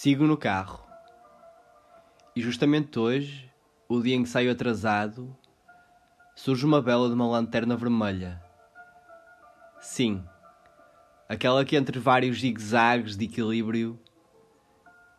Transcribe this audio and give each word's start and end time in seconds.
Sigo 0.00 0.28
no 0.28 0.36
carro. 0.36 0.86
E 2.36 2.40
justamente 2.40 3.00
hoje, 3.00 3.50
o 3.88 4.00
dia 4.00 4.14
em 4.14 4.22
que 4.22 4.28
saio 4.28 4.52
atrasado, 4.52 5.36
surge 6.36 6.64
uma 6.64 6.80
bela 6.80 7.08
de 7.08 7.14
uma 7.14 7.26
lanterna 7.26 7.74
vermelha. 7.74 8.40
Sim, 9.80 10.22
aquela 11.28 11.64
que 11.64 11.74
entre 11.74 11.98
vários 11.98 12.38
zigue-zagues 12.38 13.16
de 13.16 13.24
equilíbrio 13.24 13.98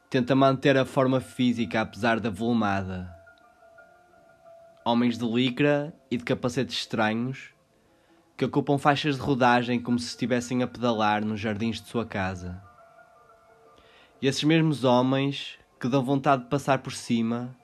tenta 0.09 0.33
manter 0.33 0.77
a 0.77 0.85
forma 0.85 1.19
física 1.19 1.81
apesar 1.81 2.21
da 2.21 2.29
volumada. 2.29 3.13
Homens 4.85 5.17
de 5.17 5.25
licra 5.25 5.93
e 6.09 6.15
de 6.15 6.23
capacetes 6.23 6.77
estranhos 6.77 7.49
que 8.37 8.45
ocupam 8.45 8.77
faixas 8.77 9.17
de 9.17 9.21
rodagem 9.21 9.77
como 9.77 9.99
se 9.99 10.07
estivessem 10.07 10.63
a 10.63 10.67
pedalar 10.67 11.25
nos 11.25 11.41
jardins 11.41 11.81
de 11.81 11.89
sua 11.89 12.05
casa. 12.05 12.68
E 14.21 14.27
esses 14.27 14.43
mesmos 14.43 14.83
homens 14.83 15.57
que 15.79 15.87
dão 15.87 16.03
vontade 16.03 16.43
de 16.43 16.49
passar 16.49 16.79
por 16.79 16.91
cima, 16.91 17.55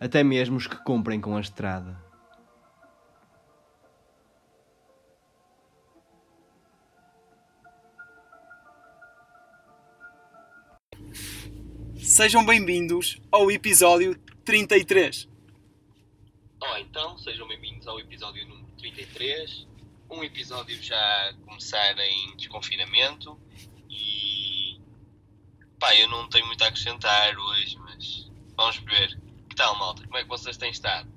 até 0.00 0.24
mesmo 0.24 0.56
os 0.56 0.66
que 0.66 0.76
cumprem 0.82 1.20
com 1.20 1.36
a 1.36 1.40
estrada. 1.40 2.04
Sejam 11.96 12.44
bem-vindos 12.44 13.20
ao 13.30 13.48
episódio 13.48 14.18
33. 14.44 15.28
Oh, 16.60 16.76
então, 16.78 17.16
sejam 17.18 17.46
bem-vindos 17.46 17.86
ao 17.86 18.00
episódio 18.00 18.44
número 18.48 18.66
33. 18.78 19.68
Um 20.10 20.24
episódio 20.24 20.82
já 20.82 20.96
a 20.96 21.34
começar 21.44 21.96
em 21.98 22.36
desconfinamento 22.36 23.38
e. 23.88 24.45
pá, 25.78 25.94
eu 25.96 26.08
não 26.08 26.28
tenho 26.28 26.46
muito 26.46 26.62
a 26.64 26.68
acrescentar 26.68 27.36
hoje, 27.38 27.76
mas 27.78 28.30
vamos 28.56 28.76
ver. 28.78 29.18
Que 29.48 29.56
tal, 29.56 29.78
malta? 29.78 30.02
Como 30.04 30.16
é 30.16 30.22
que 30.22 30.28
vocês 30.28 30.56
têm 30.56 30.70
estado? 30.70 31.08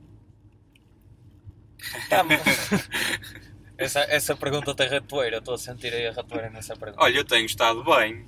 essa, 3.78 4.00
essa 4.02 4.36
pergunta 4.36 4.76
tem 4.76 4.88
ratoeira, 4.90 5.38
estou 5.38 5.54
a 5.54 5.58
sentir 5.58 5.94
aí 5.94 6.08
a 6.08 6.12
ratoeira 6.12 6.50
nessa 6.50 6.76
pergunta. 6.76 7.04
Olha, 7.04 7.18
eu 7.18 7.26
tenho 7.26 7.46
estado 7.46 7.84
bem. 7.84 8.26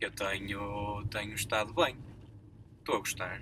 Eu 0.00 0.10
tenho, 0.12 1.04
tenho 1.10 1.34
estado 1.34 1.72
bem. 1.72 1.96
Estou 2.80 2.96
a 2.96 2.98
gostar. 2.98 3.40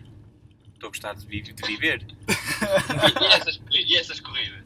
Estou 0.74 0.88
a 0.88 0.90
gostar 0.90 1.14
de, 1.14 1.26
vi- 1.26 1.42
de 1.42 1.52
viver. 1.66 2.02
E, 2.06 3.24
e 3.24 3.26
essas, 3.32 3.60
e 3.70 3.96
essas 3.96 4.20
corridas? 4.20 4.64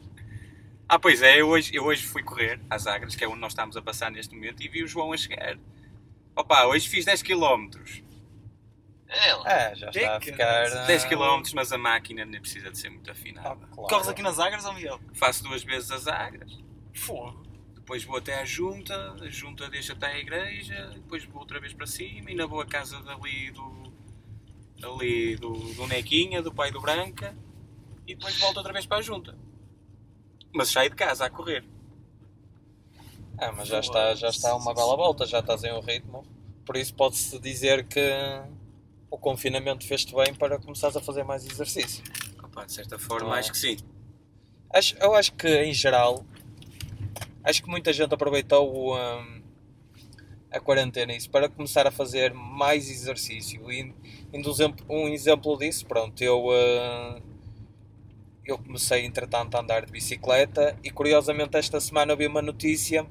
Ah, 0.87 0.99
pois 0.99 1.21
é, 1.21 1.39
eu 1.41 1.47
hoje, 1.49 1.73
eu 1.73 1.83
hoje 1.85 2.03
fui 2.03 2.21
correr 2.21 2.59
às 2.69 2.85
Agras, 2.85 3.15
que 3.15 3.23
é 3.23 3.27
onde 3.27 3.39
nós 3.39 3.53
estamos 3.53 3.75
a 3.77 3.81
passar 3.81 4.11
neste 4.11 4.35
momento, 4.35 4.61
e 4.61 4.67
vi 4.67 4.83
o 4.83 4.87
João 4.87 5.13
a 5.13 5.17
chegar. 5.17 5.57
Opa, 6.35 6.65
hoje 6.65 6.87
fiz 6.87 7.05
10 7.05 7.23
km. 7.23 7.69
É. 9.07 9.71
É, 9.71 9.75
já 9.75 9.89
está 9.89 10.17
a 10.17 10.21
ficar. 10.21 10.37
caralho. 10.37 10.87
10 10.87 11.03
ah, 11.03 11.09
km, 11.09 11.51
mas 11.53 11.73
a 11.73 11.77
máquina 11.77 12.23
nem 12.23 12.39
precisa 12.39 12.71
de 12.71 12.77
ser 12.77 12.89
muito 12.89 13.09
ah, 13.09 13.13
afinada. 13.13 13.67
claro. 13.67 13.89
Corres 13.89 14.07
aqui 14.07 14.21
nas 14.21 14.39
Agras 14.39 14.63
ou 14.63 14.73
Miguel? 14.73 14.99
Faço 15.13 15.43
duas 15.43 15.63
vezes 15.63 15.91
as 15.91 16.07
Agras. 16.07 16.57
Fogo. 16.93 17.43
Depois 17.75 18.05
vou 18.05 18.17
até 18.17 18.39
à 18.39 18.45
junta, 18.45 19.17
a 19.21 19.29
junta 19.29 19.69
deixa 19.69 19.91
até 19.91 20.05
à 20.05 20.17
igreja, 20.17 20.91
depois 20.93 21.25
vou 21.25 21.41
outra 21.41 21.59
vez 21.59 21.73
para 21.73 21.85
cima, 21.85 22.29
ainda 22.29 22.47
vou 22.47 22.61
à 22.61 22.65
casa 22.65 23.01
dali 23.01 23.51
do. 23.51 23.91
ali 24.81 25.35
do, 25.35 25.51
do 25.51 25.87
Nequinha, 25.87 26.41
do 26.41 26.53
pai 26.53 26.71
do 26.71 26.79
Branca, 26.79 27.35
e 28.07 28.15
depois 28.15 28.37
volto 28.39 28.57
outra 28.57 28.71
vez 28.71 28.85
para 28.85 28.99
a 28.99 29.01
junta. 29.01 29.37
Mas 30.53 30.69
saio 30.69 30.89
de 30.89 30.95
casa 30.95 31.25
a 31.25 31.29
correr. 31.29 31.65
Ah, 33.41 33.51
mas 33.51 33.67
já 33.67 33.79
está, 33.79 34.13
já 34.13 34.29
está 34.29 34.55
uma 34.55 34.71
bela 34.71 34.95
volta, 34.95 35.25
já 35.25 35.39
estás 35.39 35.63
em 35.63 35.73
um 35.73 35.79
ritmo. 35.79 36.23
Por 36.63 36.77
isso 36.77 36.93
pode-se 36.93 37.39
dizer 37.39 37.87
que 37.87 37.99
o 39.09 39.17
confinamento 39.17 39.83
fez-te 39.83 40.13
bem 40.13 40.31
para 40.31 40.59
começares 40.59 40.95
a 40.95 41.01
fazer 41.01 41.23
mais 41.23 41.43
exercício. 41.43 42.03
Opa, 42.43 42.65
de 42.65 42.71
certa 42.71 42.99
forma, 42.99 43.35
é? 43.35 43.39
acho 43.39 43.51
que 43.51 43.57
sim. 43.57 43.77
Acho, 44.69 44.95
eu 44.99 45.15
acho 45.15 45.33
que 45.33 45.47
em 45.47 45.73
geral, 45.73 46.23
acho 47.43 47.63
que 47.63 47.67
muita 47.67 47.91
gente 47.91 48.13
aproveitou 48.13 48.71
o, 48.71 48.95
hum, 48.95 49.41
a 50.51 50.59
quarentena 50.59 51.11
isso 51.11 51.31
para 51.31 51.49
começar 51.49 51.87
a 51.87 51.91
fazer 51.91 52.35
mais 52.35 52.91
exercício. 52.91 53.71
E, 53.71 53.91
um, 54.31 54.39
exemplo, 54.47 54.85
um 54.87 55.57
disso, 55.57 55.87
pronto, 55.87 56.21
eu, 56.21 56.45
hum, 56.45 57.21
eu 58.45 58.59
comecei 58.59 59.03
entretanto 59.03 59.55
a 59.55 59.61
andar 59.61 59.83
de 59.83 59.91
bicicleta 59.91 60.77
e 60.83 60.91
curiosamente 60.91 61.57
esta 61.57 61.81
semana 61.81 62.15
vi 62.15 62.27
uma 62.27 62.43
notícia 62.43 63.03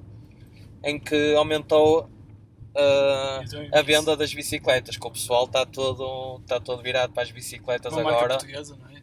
em 0.84 0.98
que 0.98 1.34
aumentou 1.34 2.04
uh, 2.04 3.76
a 3.78 3.82
venda 3.82 4.16
das 4.16 4.32
bicicletas, 4.32 4.96
que 4.96 5.06
o 5.06 5.10
pessoal 5.10 5.44
está 5.44 5.64
todo, 5.66 6.38
está 6.40 6.58
todo 6.60 6.82
virado 6.82 7.12
para 7.12 7.22
as 7.22 7.30
bicicletas 7.30 7.92
Uma 7.92 8.02
marca 8.02 8.18
agora. 8.18 8.34
portuguesa, 8.38 8.76
não 8.76 8.88
é? 8.88 9.02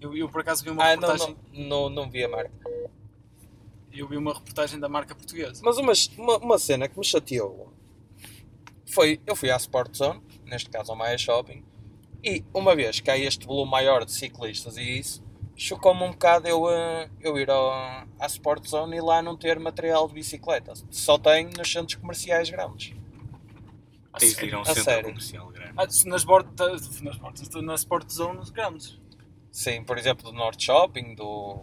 Eu, 0.00 0.16
eu 0.16 0.28
por 0.28 0.40
acaso 0.40 0.64
vi 0.64 0.70
uma 0.70 0.82
Ah, 0.84 0.96
não, 0.96 1.08
reportagem. 1.08 1.36
não, 1.52 1.64
não, 1.64 1.90
não 1.90 2.10
vi 2.10 2.24
a 2.24 2.28
marca. 2.28 2.52
Eu 3.92 4.08
vi 4.08 4.16
uma 4.16 4.32
reportagem 4.32 4.80
da 4.80 4.88
marca 4.88 5.14
portuguesa. 5.14 5.60
Mas 5.64 5.76
uma, 5.78 5.92
uma, 6.18 6.38
uma 6.38 6.58
cena 6.58 6.88
que 6.88 6.98
me 6.98 7.04
chateou 7.04 7.72
foi, 8.86 9.20
eu 9.26 9.36
fui 9.36 9.50
à 9.50 9.56
Sport 9.56 9.94
Zone, 9.96 10.20
neste 10.44 10.68
caso 10.70 10.90
ao 10.90 10.96
Maia 10.96 11.16
Shopping, 11.16 11.62
e 12.24 12.44
uma 12.54 12.74
vez 12.74 13.00
que 13.00 13.10
há 13.10 13.18
este 13.18 13.46
volume 13.46 13.70
maior 13.70 14.04
de 14.04 14.12
ciclistas 14.12 14.76
e 14.76 14.82
isso, 14.98 15.22
chocou-me 15.56 16.02
um 16.02 16.10
bocado 16.10 16.48
eu, 16.48 16.68
eh, 16.70 17.08
eu 17.20 17.38
ir 17.38 17.50
ao, 17.50 17.70
à 18.18 18.26
Sport 18.26 18.66
Zone 18.66 18.96
e 18.96 19.00
lá 19.00 19.22
não 19.22 19.36
ter 19.36 19.58
material 19.58 20.08
de 20.08 20.14
bicicleta. 20.14 20.72
Só 20.90 21.18
tem 21.18 21.46
nos 21.56 21.70
centros 21.70 21.94
comerciais 21.96 22.48
grandes. 22.50 22.94
A 24.12 24.18
Tens 24.18 24.36
de 24.36 24.44
ir 24.46 24.54
a 24.54 24.58
um 24.58 24.62
A 24.62 24.64
centro 24.66 24.82
sério? 24.84 25.04
comercial 25.04 25.48
grande. 25.48 25.72
Ah, 25.76 25.86
nas 26.06 26.24
bordas, 26.24 27.00
nas 27.00 27.16
bordas, 27.16 27.48
na 27.62 27.74
Sport 27.74 28.10
Zone 28.10 28.50
grandes. 28.50 29.00
Sim, 29.50 29.84
por 29.84 29.98
exemplo, 29.98 30.24
do 30.24 30.32
Norte 30.32 30.64
Shopping, 30.64 31.14
do 31.14 31.58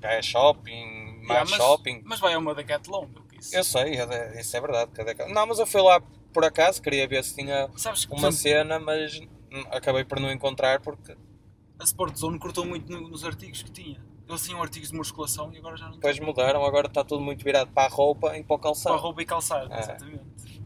Gaia 0.00 0.22
Shopping, 0.22 1.10
Yeah, 1.22 1.44
Mais 1.48 1.50
Shopping. 1.50 2.02
mas 2.04 2.18
vai 2.18 2.32
a 2.34 2.38
uma 2.38 2.54
Decathlon, 2.54 3.06
do 3.06 3.22
que 3.22 3.38
isso. 3.38 3.54
Eu 3.54 3.62
sei, 3.62 3.96
é- 4.00 4.40
isso 4.40 4.56
é 4.56 4.60
verdade. 4.60 4.90
cada 4.92 5.14
ca- 5.14 5.28
Não, 5.28 5.46
mas 5.46 5.58
eu 5.58 5.66
fui 5.66 5.80
lá 5.82 6.00
por 6.32 6.44
acaso, 6.44 6.80
queria 6.82 7.06
ver 7.06 7.22
se 7.22 7.34
tinha 7.34 7.68
Sabes 7.76 8.04
uma 8.06 8.16
exemplo, 8.28 8.32
cena, 8.32 8.78
mas 8.80 9.20
acabei 9.70 10.04
por 10.04 10.18
não 10.18 10.30
encontrar 10.32 10.80
porque 10.80 11.14
a 11.80 11.84
Sport 11.84 12.16
Zone 12.16 12.38
cortou 12.38 12.64
muito 12.64 12.90
no- 12.92 13.08
nos 13.08 13.24
artigos 13.24 13.62
que 13.62 13.70
tinha. 13.70 14.00
Eles 14.28 14.44
tinham 14.44 14.62
artigos 14.62 14.90
de 14.90 14.96
musculação 14.96 15.52
e 15.52 15.58
agora 15.58 15.76
já 15.76 15.86
não 15.86 15.94
depois 15.94 16.18
mudaram, 16.20 16.64
agora 16.64 16.86
está 16.86 17.02
tudo 17.02 17.20
muito 17.22 17.42
virado 17.42 17.72
para 17.72 17.90
a 17.90 17.94
roupa 17.94 18.36
e 18.38 18.44
para 18.44 18.54
o 18.54 18.58
Para 18.58 18.68
calçado. 18.68 18.96
roupa 18.98 19.22
e 19.22 19.26
calçado, 19.26 19.72
É. 19.72 19.78
exatamente. 19.80 20.60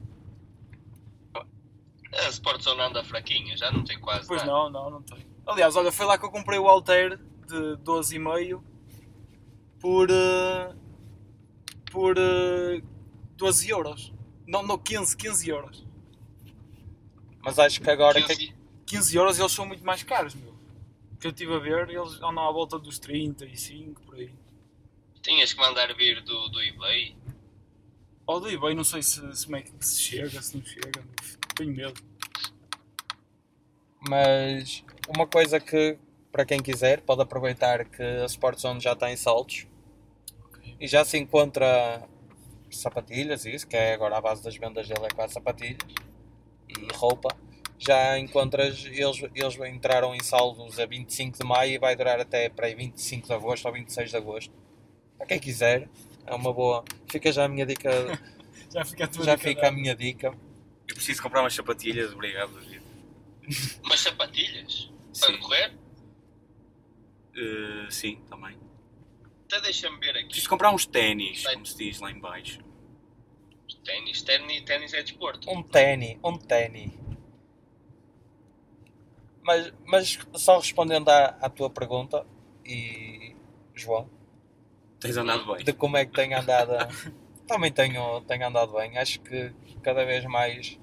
A 2.13 2.29
Sport 2.29 2.63
Zone 2.63 2.81
anda 2.81 3.03
fraquinha, 3.03 3.57
já 3.57 3.71
não 3.73 3.83
tem 3.83 3.99
quase 3.99 4.27
Pois 4.29 4.41
nada. 4.43 4.53
não, 4.53 4.71
não, 4.71 4.91
não 4.91 5.03
tem. 5.03 5.27
Aliás, 5.47 5.75
olha, 5.77 5.91
foi 5.91 6.07
lá 6.07 6.17
que 6.17 6.25
eu 6.25 6.31
comprei 6.31 6.59
o 6.59 6.69
Alter 6.69 7.19
de 7.47 7.77
12,5 7.83 8.63
por. 9.81 10.09
eh, 10.11 10.75
por. 11.91 12.17
eh, 12.17 12.83
12 13.37 13.69
euros. 13.69 14.13
Não, 14.47 14.63
não, 14.63 14.79
15, 14.79 15.17
15 15.17 15.49
euros. 15.51 15.85
Mas 17.43 17.59
acho 17.59 17.81
que 17.81 17.91
agora 17.91 18.23
que 18.23 18.29
15 18.29 18.55
15 18.87 19.17
euros 19.17 19.39
eles 19.39 19.51
são 19.53 19.67
muito 19.67 19.85
mais 19.85 20.03
caros, 20.05 20.35
meu. 20.35 20.54
Que 21.25 21.29
eu 21.29 21.33
estive 21.33 21.55
a 21.55 21.59
ver, 21.59 21.89
eles 21.89 22.17
andam 22.17 22.47
à 22.47 22.53
volta 22.53 22.79
dos 22.79 22.99
35, 22.99 23.99
por 24.03 24.17
aí. 24.17 24.31
Tinhas 25.23 25.55
que 25.55 25.59
mandar 25.59 25.91
vir 25.95 26.21
do, 26.21 26.49
do 26.51 26.61
eBay. 26.61 27.17
Ou 28.27 28.41
do 28.41 28.51
eBay, 28.51 28.75
não 28.75 28.85
sei 28.85 29.03
se, 29.03 29.35
se, 29.35 29.47
como 29.47 29.57
é 29.57 29.63
que 29.63 29.73
se 29.81 30.03
chega, 30.03 30.43
se 30.43 30.55
não 30.55 30.63
chega. 30.63 31.03
Tenho 31.57 31.75
medo. 31.75 31.99
Mas 34.07 34.85
uma 35.09 35.27
coisa 35.27 35.59
que 35.59 35.97
para 36.31 36.45
quem 36.45 36.63
quiser 36.63 37.01
pode 37.01 37.23
aproveitar 37.23 37.87
que 37.87 38.03
a 38.03 38.27
Sport 38.27 38.59
Zone 38.59 38.81
já 38.81 38.93
está 38.93 39.11
em 39.11 39.17
saltos 39.17 39.67
Ok. 40.45 40.77
e 40.79 40.87
já 40.87 41.07
se 41.07 41.17
encontra 41.17 42.07
sapatilhas 42.71 43.47
e 43.47 43.55
isso, 43.55 43.67
que 43.67 43.79
é 43.79 43.95
agora 43.95 44.19
a 44.19 44.21
base 44.21 44.45
das 44.45 44.59
vendas 44.59 44.87
dele 44.87 45.07
é 45.07 45.09
quase 45.09 45.33
sapatilhas 45.33 45.79
e 46.69 46.93
roupa. 46.95 47.35
Já 47.87 48.19
encontras, 48.19 48.85
eles, 48.87 49.23
eles 49.35 49.57
entraram 49.75 50.15
em 50.15 50.23
saldos 50.23 50.79
a 50.79 50.87
25 50.87 51.39
de 51.39 51.45
maio 51.45 51.73
e 51.73 51.79
vai 51.79 51.95
durar 51.95 52.19
até 52.21 52.49
para 52.49 52.67
aí 52.67 52.75
25 52.75 53.27
de 53.27 53.33
agosto 53.33 53.67
ou 53.67 53.73
26 53.73 54.11
de 54.11 54.17
agosto. 54.17 54.53
Para 55.19 55.27
quem 55.27 55.39
quiser, 55.39 55.89
é 56.27 56.35
uma 56.35 56.53
boa. 56.53 56.85
Fica 57.11 57.31
já 57.31 57.45
a 57.45 57.49
minha 57.49 57.67
dica, 57.67 57.91
Já 58.73 58.85
fica 58.85 59.05
a 59.05 59.09
tua 59.09 59.25
já 59.25 59.35
dica 59.37 59.49
fica 59.49 59.61
a 59.61 59.65
dada. 59.65 59.77
minha 59.77 59.95
dica. 59.95 60.29
Eu 60.89 60.95
preciso 60.95 61.23
comprar 61.23 61.43
umas 61.43 61.55
sapatilhas, 61.55 62.13
obrigado, 62.13 62.53
David. 62.55 62.83
Umas 63.85 64.01
sapatilhas. 64.01 64.91
Para 65.21 65.33
Sim. 65.33 65.39
correr. 65.39 65.73
Eh, 67.37 67.87
sim, 67.91 68.21
também. 68.29 68.57
Até 69.47 69.61
deixa-me 69.61 69.99
ver 69.99 70.11
aqui. 70.17 70.27
Preciso 70.27 70.49
comprar 70.49 70.71
uns 70.73 70.87
ténis, 70.87 71.47
como 71.47 71.67
se 71.67 71.77
diz 71.77 72.01
lá 72.01 72.11
em 72.11 72.19
baixo. 72.19 72.59
Ténis. 73.85 74.23
Ténis, 74.23 74.63
ténis 74.63 74.95
é 74.95 75.03
desporto. 75.03 75.51
Um 75.51 75.63
ténis, 75.63 76.19
um 76.25 76.39
ténis. 76.39 76.91
Mas, 79.45 79.73
mas 79.85 80.19
só 80.35 80.59
respondendo 80.59 81.09
à, 81.09 81.27
à 81.41 81.49
tua 81.51 81.69
pergunta, 81.71 82.27
e 82.65 83.37
João, 83.75 84.09
Tens 84.99 85.17
andado 85.19 85.45
bem. 85.55 85.63
de 85.65 85.73
como 85.75 85.97
é 85.99 86.07
que 86.07 86.13
tenho 86.13 86.39
andado, 86.39 86.73
também 87.47 87.71
tenho, 87.71 88.21
tenho 88.23 88.47
andado 88.47 88.73
bem. 88.73 88.97
Acho 88.97 89.21
que 89.21 89.53
cada 89.83 90.05
vez 90.05 90.25
mais 90.25 90.81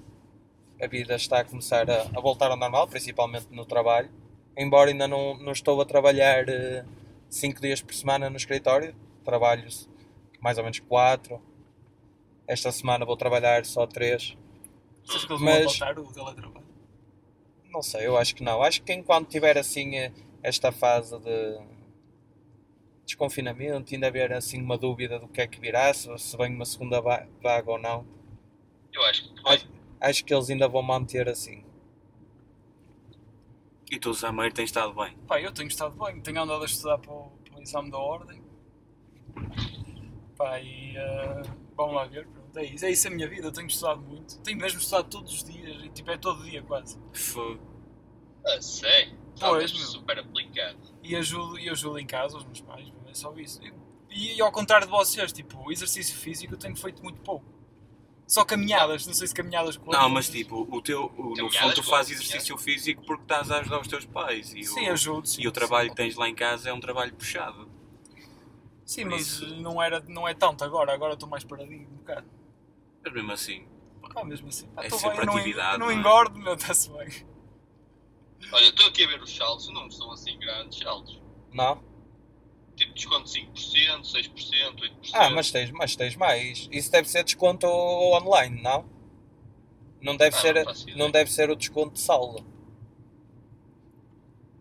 a 0.79 0.85
vida 0.87 1.15
está 1.15 1.39
a 1.39 1.43
começar 1.43 1.89
a, 1.89 2.01
a 2.15 2.21
voltar 2.21 2.51
ao 2.51 2.57
normal, 2.57 2.87
principalmente 2.87 3.47
no 3.49 3.65
trabalho. 3.65 4.11
Embora 4.55 4.91
ainda 4.91 5.07
não, 5.07 5.35
não 5.37 5.51
estou 5.53 5.81
a 5.81 5.85
trabalhar 5.85 6.45
5 7.29 7.59
dias 7.61 7.81
por 7.81 7.93
semana 7.95 8.29
no 8.29 8.37
escritório, 8.37 8.95
trabalho 9.25 9.67
mais 10.39 10.57
ou 10.57 10.63
menos 10.63 10.79
4. 10.81 11.41
Esta 12.47 12.71
semana 12.71 13.05
vou 13.05 13.15
trabalhar 13.17 13.65
só 13.65 13.87
3. 13.87 14.37
Achas 15.07 15.25
que 15.25 15.31
eles 15.33 15.41
Mas- 15.41 15.77
vão 15.79 15.87
adotar 15.87 15.99
o 15.99 16.13
teletrabalho? 16.13 16.65
Não 17.73 17.81
sei, 17.81 18.06
eu 18.06 18.18
acho 18.18 18.35
que 18.35 18.44
não. 18.44 18.62
Acho 18.62 18.81
que 18.83 18.94
enquanto 18.94 19.29
tiver 19.29 19.57
assim 19.57 19.95
eh, 19.97 20.12
esta 20.44 20.71
fase 20.71 21.18
de 21.19 21.59
desconfinamento, 23.06 23.94
ainda 23.94 24.07
haver 24.07 24.33
assim 24.33 24.59
uma 24.62 24.75
dúvida 24.77 25.19
do 25.19 25.27
que 25.27 25.39
é 25.41 25.47
que 25.47 25.59
virá, 25.59 25.94
se, 25.94 26.18
se 26.18 26.35
vem 26.38 26.53
uma 26.56 26.65
segunda 26.65 27.00
va- 27.01 27.27
vaga 27.41 27.69
ou 27.71 27.77
não, 27.79 28.06
Eu 28.94 29.03
acho 29.06 29.33
que 29.33 29.41
vai. 29.44 29.57
acho 30.00 30.25
que 30.25 30.33
eles 30.33 30.50
ainda 30.50 30.68
vão 30.68 30.81
manter 30.81 31.27
assim. 31.29 31.63
E 33.91 34.00
tu, 34.00 34.13
Sameiro, 34.13 34.53
tens 34.56 34.65
estado 34.69 34.94
bem. 34.94 35.15
Pá, 35.27 35.39
eu 35.41 35.51
tenho 35.51 35.68
estado 35.68 35.94
bem, 36.03 36.19
tenho 36.21 36.41
andado 36.41 36.63
a 36.63 36.65
estudar 36.65 36.97
para 36.97 37.12
o, 37.12 37.29
para 37.44 37.59
o 37.59 37.62
exame 37.62 37.91
da 37.91 37.97
ordem. 37.97 38.41
Pá, 40.38 40.59
e 40.59 40.95
eh, 40.97 41.41
vamos 41.75 41.95
lá 41.95 42.06
ver, 42.06 42.27
é 42.56 42.65
isso, 42.65 42.86
é 42.86 42.92
isso 42.92 43.07
a 43.07 43.12
minha 43.12 43.27
vida, 43.27 43.48
eu 43.48 43.51
tenho 43.51 43.68
estudado 43.68 44.01
muito. 44.01 44.38
Tenho 44.42 44.57
mesmo 44.57 44.80
estudado 44.80 45.09
todos 45.09 45.33
os 45.33 45.44
dias, 45.44 45.83
e 45.83 45.89
tipo, 45.89 46.12
é 46.12 46.18
todo 46.18 46.44
dia 46.44 46.62
quase. 46.63 46.98
Fogo. 47.13 47.59
Ah, 48.45 48.62
sei. 48.62 49.09
Pois, 49.09 49.39
Talvez 49.39 49.74
meu. 49.74 49.81
super 49.81 50.19
aplicado. 50.19 50.77
E 51.03 51.15
ajudo, 51.15 51.57
e 51.59 51.69
ajudo 51.69 51.98
em 52.00 52.06
casa 52.06 52.38
os 52.38 52.44
meus 52.45 52.62
pais, 52.62 52.88
é 53.07 53.13
só 53.13 53.33
isso. 53.38 53.59
E, 54.09 54.36
e 54.36 54.42
ao 54.42 54.51
contrário 54.51 54.86
de 54.86 54.92
vocês, 54.92 55.31
tipo, 55.31 55.71
exercício 55.71 56.15
físico 56.18 56.53
eu 56.53 56.57
tenho 56.57 56.75
feito 56.75 57.01
muito 57.01 57.21
pouco. 57.21 57.45
Só 58.27 58.45
caminhadas, 58.45 59.06
não 59.06 59.13
sei 59.13 59.27
se 59.27 59.33
caminhadas 59.33 59.75
com 59.75 59.92
Não, 59.92 60.09
mas 60.09 60.30
tipo, 60.30 60.65
o 60.71 60.81
teu, 60.81 61.12
o- 61.18 61.36
no 61.36 61.51
fundo 61.51 61.74
tu 61.75 61.83
fazes 61.83 62.13
exercício 62.19 62.57
físico 62.57 63.04
porque 63.06 63.24
estás 63.24 63.51
a 63.51 63.59
ajudar 63.59 63.81
os 63.81 63.88
teus 63.88 64.06
pais. 64.06 64.54
E, 64.56 64.63
Sim, 64.63 64.88
o, 64.88 64.92
ajudo. 64.94 65.27
Sim, 65.27 65.42
e 65.42 65.47
o 65.50 65.51
trabalho 65.51 65.89
que 65.89 65.95
tens 65.97 66.15
lá 66.15 66.30
em 66.30 66.36
casa 66.36 66.69
é 66.69 66.74
um 66.74 66.80
trabalho 66.80 67.13
puxado. 67.13 67.69
Sim, 68.86 69.04
por 69.04 69.12
mas 69.12 69.21
isso- 69.27 69.56
não, 69.57 69.81
era, 69.81 70.00
não 70.07 70.27
é 70.27 70.33
tanto 70.33 70.63
agora, 70.63 70.94
agora 70.94 71.13
estou 71.13 71.27
mais 71.27 71.44
paradinho 71.44 71.88
um 71.89 71.95
bocado. 71.97 72.25
Mas 73.03 73.13
mesmo 73.13 73.31
assim, 73.31 73.68
Pá, 74.13 74.24
mesmo 74.24 74.48
assim. 74.50 74.68
Pá, 74.69 74.83
É 74.86 74.89
sempre 74.89 75.25
bem, 75.25 75.36
atividade, 75.36 75.77
Não, 75.80 75.86
não 75.88 75.92
é? 75.92 75.95
engordo, 75.95 76.38
meu, 76.38 76.53
está-se 76.53 76.89
bem. 76.92 77.07
Olha, 78.51 78.65
estou 78.69 78.88
aqui 78.88 79.03
a 79.03 79.07
ver 79.07 79.21
os 79.21 79.36
saldos, 79.36 79.69
não 79.69 79.89
são 79.89 80.12
assim 80.12 80.38
grandes 80.39 80.77
saldos. 80.80 81.21
Não? 81.53 81.81
Tipo, 82.75 82.94
desconto 82.94 83.30
5%, 83.30 84.03
6%, 84.03 84.81
8%. 84.81 85.12
Ah, 85.13 85.30
mas 85.30 85.51
tens, 85.51 85.71
mas 85.71 85.95
tens 85.95 86.15
mais. 86.15 86.68
Isso 86.71 86.92
deve 86.92 87.07
ser 87.09 87.24
desconto 87.24 87.68
online, 87.68 88.62
não? 88.62 88.89
Não 90.01 90.18
deve, 90.18 90.36
Ah, 90.36 90.39
ser, 90.39 90.65
não 90.65 90.97
não 91.06 91.12
deve 91.12 91.31
ser 91.31 91.50
o 91.50 91.56
desconto 91.56 91.94
de 91.94 92.00
saldo. 92.00 92.44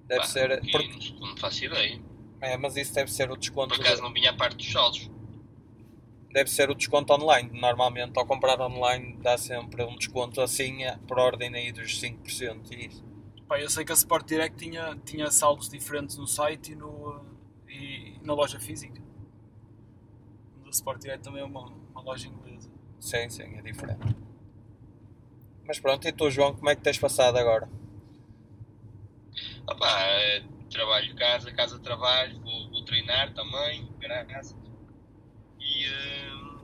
Deve 0.06 0.20
Pá, 0.20 0.26
ser. 0.26 0.60
porque- 0.70 1.12
Não, 1.18 1.28
não 1.28 1.36
faço 1.36 1.64
ideia. 1.64 2.00
é, 2.40 2.56
mas 2.56 2.76
isso 2.76 2.92
deve 2.92 3.10
ser 3.10 3.30
o 3.30 3.36
desconto. 3.36 3.74
Por 3.74 3.80
acaso 3.80 3.96
de- 3.96 4.02
não 4.02 4.12
vinha 4.12 4.30
a 4.30 4.34
parte 4.34 4.56
dos 4.56 4.70
saldos. 4.70 5.10
Deve 6.32 6.50
ser 6.50 6.70
o 6.70 6.74
desconto 6.74 7.12
online. 7.12 7.50
Normalmente, 7.60 8.18
ao 8.18 8.26
comprar 8.26 8.60
online, 8.60 9.16
dá 9.22 9.36
sempre 9.36 9.84
um 9.84 9.96
desconto 9.96 10.40
assim, 10.40 10.84
eh, 10.84 10.98
por 11.06 11.18
ordem 11.18 11.54
aí 11.54 11.72
dos 11.72 12.00
5%. 12.00 12.72
E 12.72 12.86
isso. 12.86 13.04
Pá, 13.48 13.60
eu 13.60 13.68
sei 13.68 13.84
que 13.84 13.92
a 13.92 13.94
Sport 13.94 14.26
Direct 14.26 14.56
tinha, 14.56 14.96
tinha 15.04 15.30
saldos 15.30 15.68
diferentes 15.68 16.16
no 16.16 16.26
site 16.26 16.72
e, 16.72 16.74
no, 16.76 17.20
e 17.68 18.18
na 18.22 18.32
loja 18.32 18.60
física. 18.60 19.02
Mas 20.58 20.68
a 20.68 20.70
Sport 20.70 21.00
Direct 21.00 21.24
também 21.24 21.42
é 21.42 21.44
uma, 21.44 21.66
uma 21.66 22.00
loja 22.00 22.28
inglesa. 22.28 22.70
Sim, 23.00 23.28
sim, 23.28 23.56
é 23.56 23.62
diferente. 23.62 24.14
Mas 25.66 25.80
pronto, 25.80 26.06
e 26.06 26.12
tu, 26.12 26.30
João, 26.30 26.54
como 26.54 26.68
é 26.68 26.76
que 26.76 26.82
tens 26.82 26.98
passado 26.98 27.36
agora? 27.36 27.68
Pá, 29.66 30.02
é, 30.02 30.42
trabalho 30.70 31.14
casa, 31.16 31.52
casa 31.52 31.78
trabalho, 31.78 32.40
vou, 32.40 32.70
vou 32.70 32.84
treinar 32.84 33.32
também, 33.34 33.88
graças. 33.98 34.59
E, 35.80 36.32
hum, 36.32 36.58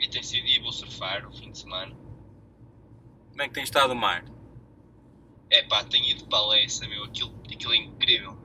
e 0.00 0.08
tem 0.08 0.22
sido, 0.22 0.46
e 0.46 0.58
vou 0.60 0.72
surfar 0.72 1.26
o 1.26 1.32
fim 1.32 1.50
de 1.50 1.58
semana. 1.58 1.94
como 3.30 3.42
é 3.42 3.48
que 3.48 3.54
tens 3.54 3.64
estado 3.64 3.92
o 3.92 3.96
mar? 3.96 4.24
É 5.50 5.62
pá, 5.62 5.84
tenho 5.84 6.06
ido 6.06 6.26
para 6.26 6.38
a 6.38 6.46
Lessa, 6.48 6.88
meu, 6.88 7.04
aquilo, 7.04 7.34
aquilo 7.44 7.72
é 7.72 7.76
incrível. 7.76 8.36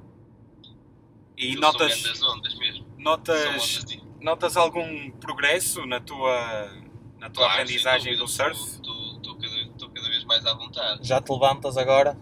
E 1.38 1.48
Aquilo 1.48 1.62
notas, 1.62 2.22
ondas 2.22 2.56
mesmo. 2.56 2.86
Notas, 2.98 3.48
ondas 3.48 3.86
de... 3.86 4.04
notas 4.20 4.58
algum 4.58 5.10
progresso 5.12 5.86
na 5.86 6.00
tua, 6.00 6.72
na 7.18 7.30
tua 7.30 7.46
Claro, 7.46 7.54
aprendizagem 7.62 8.16
do 8.18 8.28
surf? 8.28 8.60
Estou 8.60 9.38
cada, 9.40 9.90
cada 9.94 10.10
vez 10.10 10.24
mais 10.26 10.46
à 10.46 10.54
vontade. 10.54 11.08
Já 11.08 11.20
te 11.22 11.32
levantas 11.32 11.78
agora? 11.78 12.18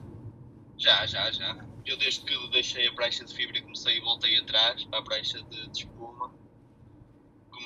Já, 0.78 1.06
já, 1.06 1.30
já. 1.32 1.66
Eu 1.86 1.98
desde 1.98 2.22
que 2.22 2.50
deixei 2.50 2.88
a 2.88 2.94
prancha 2.94 3.26
de 3.26 3.34
fibra 3.34 3.58
e 3.58 3.62
comecei 3.62 3.98
e 3.98 4.00
voltei 4.00 4.38
atrás 4.38 4.86
para 4.86 5.00
a 5.00 5.02
prancha 5.02 5.42
de, 5.44 5.68
de 5.70 5.80
espuma, 5.80 6.09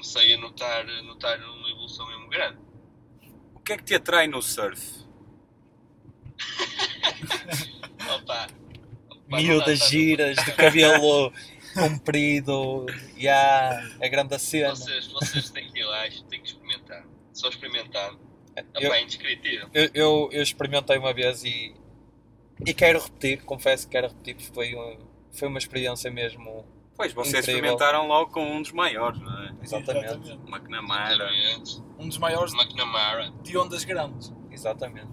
comecei 0.04 0.34
a 0.34 0.38
notar, 0.38 0.86
a 0.88 1.02
notar 1.04 1.40
uma 1.40 1.70
evolução 1.70 2.06
mesmo 2.08 2.28
grande. 2.28 2.58
O 3.56 3.60
que 3.62 3.72
é 3.74 3.78
que 3.78 3.84
te 3.86 3.96
atrai 3.96 4.28
no 4.28 4.42
surf? 4.42 5.02
Opa! 8.16 8.48
opa, 9.10 9.38
Miúdas 9.38 9.80
dá- 9.80 9.86
giras, 9.88 10.36
de 10.36 10.52
cabelo 10.56 11.32
comprido, 11.74 12.86
já, 13.18 13.80
a 14.02 14.08
grande 14.10 14.38
cena. 14.40 14.76
Vocês, 14.76 15.08
vocês 15.08 15.50
têm 15.50 15.72
que 15.72 15.80
ir 15.80 15.86
lá, 15.86 16.04
têm 16.30 16.42
que 16.42 16.48
experimentar. 16.48 17.06
Só 17.32 17.48
experimentar. 17.48 18.14
Eu- 18.76 18.90
Opa, 18.90 18.98
é 18.98 19.02
indescritível. 19.04 19.70
Eu, 19.74 19.90
eu, 19.94 20.30
eu 20.34 20.44
experimentei 20.44 20.98
uma 20.98 21.14
vez 21.14 21.44
e, 21.46 21.74
e 22.66 22.74
quero 22.74 23.00
repetir, 23.00 23.42
confesso 23.44 23.88
que 23.88 23.94
quero 23.94 24.08
repetir, 24.10 24.36
porque 24.36 24.54
foi, 24.54 24.76
um- 24.76 25.00
foi 25.32 25.48
uma 25.48 25.58
experiência 25.60 26.12
mesmo. 26.12 26.66
Pois, 26.96 27.12
vocês 27.12 27.34
Incrível. 27.44 27.56
experimentaram 27.56 28.08
logo 28.08 28.32
com 28.32 28.46
um 28.46 28.62
dos 28.62 28.72
maiores, 28.72 29.20
não 29.20 29.44
é? 29.46 29.54
Exatamente, 29.64 30.32
O 30.46 30.50
McNamara. 30.50 31.14
Exatamente. 31.34 31.84
Um 31.98 32.08
dos 32.08 32.18
maiores 32.20 32.54
McNamara. 32.54 33.32
de 33.42 33.58
ondas 33.58 33.84
grandes. 33.84 34.32
exatamente. 34.52 35.08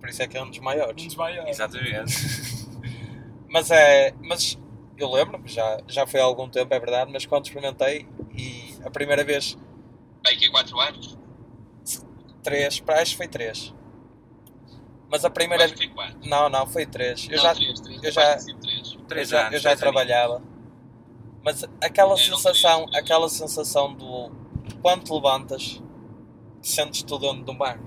Por 0.00 0.08
isso 0.08 0.22
é 0.22 0.26
que 0.26 0.36
é 0.36 0.42
um 0.42 0.50
dos 0.50 0.58
Um 0.58 0.62
maiores. 0.62 1.04
dos 1.04 1.14
maiores. 1.16 1.48
Exatamente. 1.50 2.12
Mas 3.48 3.70
é. 3.70 4.12
Mas 4.20 4.58
eu 4.98 5.10
lembro-me, 5.10 5.46
já, 5.48 5.78
já 5.86 6.06
foi 6.06 6.20
há 6.20 6.24
algum 6.24 6.48
tempo, 6.48 6.72
é 6.74 6.78
verdade, 6.80 7.10
mas 7.12 7.24
quando 7.26 7.44
experimentei 7.46 8.06
e 8.36 8.74
a 8.84 8.90
primeira 8.90 9.24
vez, 9.24 9.56
Pai, 10.22 10.36
que 10.36 10.44
é 10.46 10.50
4 10.50 10.78
anos? 10.80 11.18
três, 12.42 12.78
para 12.80 13.00
acho 13.00 13.12
que 13.12 13.16
foi 13.16 13.28
três. 13.28 13.72
Mas 15.08 15.24
a 15.24 15.30
primeira 15.30 15.68
que 15.68 15.76
foi 15.76 15.88
4. 15.88 16.18
Não, 16.28 16.48
não, 16.48 16.66
foi 16.66 16.84
três. 16.86 17.26
Eu 17.30 17.36
não, 17.36 17.42
já, 17.44 17.54
3, 17.54 17.80
3. 17.80 18.02
eu 18.04 18.12
já- 18.12 18.36
três. 18.36 18.46
eu 18.94 19.00
Três 19.06 19.28
já, 19.28 19.40
anos. 19.42 19.54
eu 19.54 19.60
já 19.60 19.76
trabalhava. 19.76 20.42
Mas 21.44 21.62
aquela 21.80 22.16
sensação, 22.16 22.86
aquela 22.94 23.28
sensação 23.28 23.94
do 23.94 24.30
quando 24.80 25.04
te 25.04 25.12
levantas, 25.12 25.82
sentes-te 26.62 27.12
o 27.12 27.18
dono 27.18 27.44
do 27.44 27.52
mar. 27.54 27.78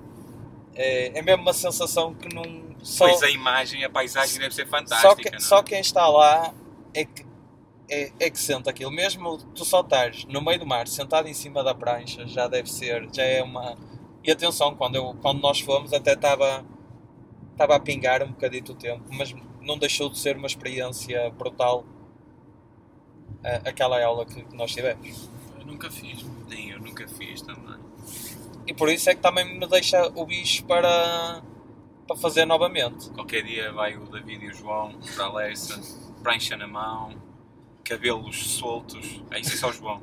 É, 0.76 1.18
é 1.18 1.22
mesmo 1.22 1.42
uma 1.42 1.54
sensação 1.54 2.14
que 2.14 2.34
não. 2.34 2.68
Só, 2.84 3.08
Pois 3.08 3.24
a 3.24 3.30
imagem, 3.30 3.84
a 3.84 3.90
paisagem 3.90 4.40
deve 4.40 4.54
ser 4.54 4.66
só, 4.66 4.72
fantástica. 4.78 5.16
que- 5.16 5.30
não 5.32 5.38
é? 5.38 5.42
só 5.42 5.64
quem 5.64 5.80
está 5.80 6.08
lá 6.08 6.54
é 6.94 7.04
que, 7.04 7.26
é, 7.90 8.12
é 8.20 8.30
que 8.30 8.40
sente 8.40 8.70
aquilo. 8.70 8.92
Mesmo 8.92 9.38
tu 9.56 9.66
só 9.66 9.82
estás 9.82 10.24
no 10.26 10.40
meio 10.42 10.60
do 10.60 10.66
mar, 10.66 10.88
sentado 10.88 11.28
em 11.28 11.34
cima 11.34 11.64
da 11.64 11.74
prancha, 11.74 12.28
já 12.28 12.48
deve 12.48 12.70
ser, 12.72 13.08
já 13.12 13.24
é 13.24 13.42
uma. 13.42 13.76
E 14.24 14.32
atenção, 14.32 14.76
quando, 14.76 14.96
eu, 14.96 15.16
quando 15.22 15.42
nós 15.42 15.60
fomos 15.60 15.92
até 15.94 16.14
estava 16.14 16.64
estava 17.52 17.76
a 17.76 17.80
pingar 17.80 18.22
um 18.22 18.28
bocadito 18.28 18.74
o 18.74 18.76
tempo, 18.76 19.04
mas 19.10 19.34
não 19.62 19.80
deixou 19.80 20.10
de 20.10 20.20
ser 20.20 20.38
uma 20.38 20.46
experiência 20.46 21.28
brutal 21.32 21.84
aquela 23.44 24.04
aula 24.04 24.26
que 24.26 24.46
nós 24.56 24.72
tivemos. 24.72 25.30
Eu 25.60 25.66
nunca 25.66 25.90
fiz. 25.90 26.26
Nem 26.48 26.72
eu 26.72 26.80
nunca 26.80 27.08
fiz 27.08 27.42
também. 27.42 27.78
E 28.66 28.74
por 28.74 28.90
isso 28.90 29.10
é 29.10 29.16
que 29.16 29.22
também 29.22 29.58
me 29.58 29.66
deixa 29.66 30.12
o 30.14 30.26
bicho 30.26 30.66
para, 30.66 31.42
para 32.06 32.16
fazer 32.18 32.46
novamente. 32.46 33.10
Qualquer 33.12 33.44
dia 33.44 33.72
vai 33.72 33.96
o 33.96 34.06
David 34.06 34.44
e 34.44 34.50
o 34.50 34.54
João 34.54 34.94
para 35.16 35.26
a 35.26 35.34
Lessa, 35.34 35.80
prancha 36.22 36.58
na 36.58 36.68
mão, 36.68 37.16
cabelos 37.84 38.36
soltos. 38.56 39.22
É 39.32 39.40
isso 39.40 39.54
é 39.54 39.58
só 39.58 39.70
o 39.70 39.74
João. 39.74 40.02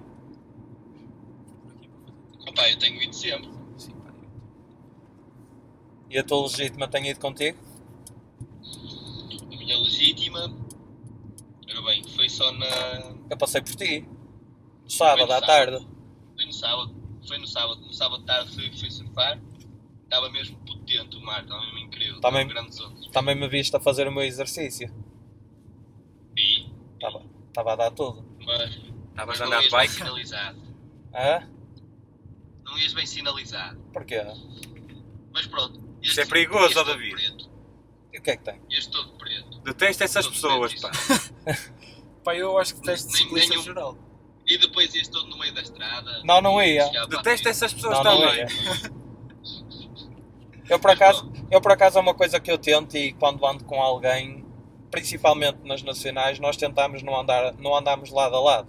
Opa, 2.48 2.70
eu 2.70 2.78
tenho 2.78 3.02
ido 3.02 3.14
sempre. 3.14 3.50
Sim, 3.76 3.92
pá. 3.92 4.12
E 6.08 6.18
a 6.18 6.24
tua 6.24 6.42
legítima 6.42 6.88
tem 6.88 7.10
ido 7.10 7.20
contigo? 7.20 7.58
A 9.52 9.56
minha 9.56 9.78
legítima. 9.78 10.63
Ora 11.74 11.82
bem, 11.82 12.04
foi 12.04 12.28
só 12.28 12.52
na. 12.52 12.66
Eu 13.30 13.36
passei 13.36 13.60
por 13.60 13.74
ti. 13.74 14.06
No 14.84 14.90
sábado 14.90 15.26
no 15.26 15.32
à 15.32 15.40
sábado. 15.40 15.46
tarde. 15.46 15.88
Foi 16.36 16.46
no 16.46 16.52
sábado. 16.52 16.94
Foi 17.26 17.38
no 17.38 17.46
sábado. 17.46 17.80
No 17.80 17.92
sábado 17.92 18.20
de 18.20 18.26
tarde 18.26 18.54
fui, 18.54 18.72
fui 18.78 18.90
surfar. 18.90 19.40
Estava 20.04 20.30
mesmo 20.30 20.56
potente 20.58 21.16
o 21.16 21.20
mar, 21.22 21.42
estava 21.42 21.60
mesmo 21.62 21.78
incrível. 21.78 22.20
Também- 22.20 22.46
grandes 22.46 22.78
ondas. 22.80 23.06
Também 23.08 23.34
me 23.34 23.48
viste 23.48 23.74
a 23.76 23.80
fazer 23.80 24.06
o 24.06 24.12
meu 24.12 24.22
exercício. 24.22 24.92
E, 26.36 26.66
Estava, 26.94 27.24
estava 27.48 27.72
a 27.72 27.76
dar 27.76 27.90
tudo. 27.90 28.24
mas, 28.44 28.70
Estavas 29.10 29.40
a 29.40 29.44
não 29.44 29.52
andar 29.52 29.58
de 29.58 29.64
ias 29.64 29.72
bem 29.72 29.80
bike? 29.80 29.92
sinalizado. 29.92 30.58
Hã? 31.14 31.48
Não 32.64 32.78
ias 32.78 32.92
bem 32.92 33.06
sinalizado. 33.06 33.80
Porquê? 33.92 34.22
Mas 35.32 35.46
pronto. 35.46 35.80
Isso 36.02 36.20
é 36.20 36.26
perigoso, 36.26 36.84
David. 36.84 37.14
Preto, 37.14 37.50
E 38.14 38.18
o 38.18 38.22
que 38.22 38.30
é 38.30 38.36
que 38.36 38.44
tem? 38.44 38.60
este 38.70 38.90
todo 38.92 39.12
preto. 39.18 39.58
Detesto 39.64 40.04
essas 40.04 40.24
Todo 40.24 40.34
pessoas, 40.34 40.74
pá. 40.80 40.90
Pá, 42.24 42.34
eu 42.36 42.56
acho 42.56 42.76
que 42.76 42.80
teste 42.82 43.08
de 43.08 43.12
Nem- 43.14 43.22
ciclista 43.24 43.50
nenhum- 43.50 43.62
geral. 43.64 43.98
E 44.46 44.56
depois 44.56 44.94
este 44.94 45.10
todo 45.10 45.28
no 45.28 45.38
meio 45.38 45.52
da 45.54 45.60
estrada. 45.60 46.22
Não, 46.24 46.40
não 46.40 46.62
ia. 46.62 46.86
Chegava 46.86 47.06
à 47.06 47.16
Detesto 47.18 47.48
essas 47.48 47.72
pessoas 47.74 47.98
Não, 47.98 48.04
também. 48.04 48.36
ia. 48.38 48.46
Eu 50.68 50.78
por 50.78 50.90
acaso, 50.90 51.30
eu 51.50 51.60
por 51.60 51.72
acaso 51.72 51.98
é 51.98 52.00
uma 52.00 52.14
coisa 52.14 52.40
que 52.40 52.50
eu 52.50 52.56
tento 52.56 52.96
e 52.96 53.12
quando 53.12 53.44
ando 53.46 53.64
com 53.64 53.82
alguém, 53.82 54.44
principalmente 54.90 55.58
nas 55.62 55.82
nacionais, 55.82 56.38
nós 56.38 56.56
tentamos 56.56 57.02
não 57.02 57.18
andar, 57.20 57.52
não 57.58 57.76
andamos 57.76 58.10
lado 58.10 58.34
a 58.36 58.40
lado. 58.40 58.68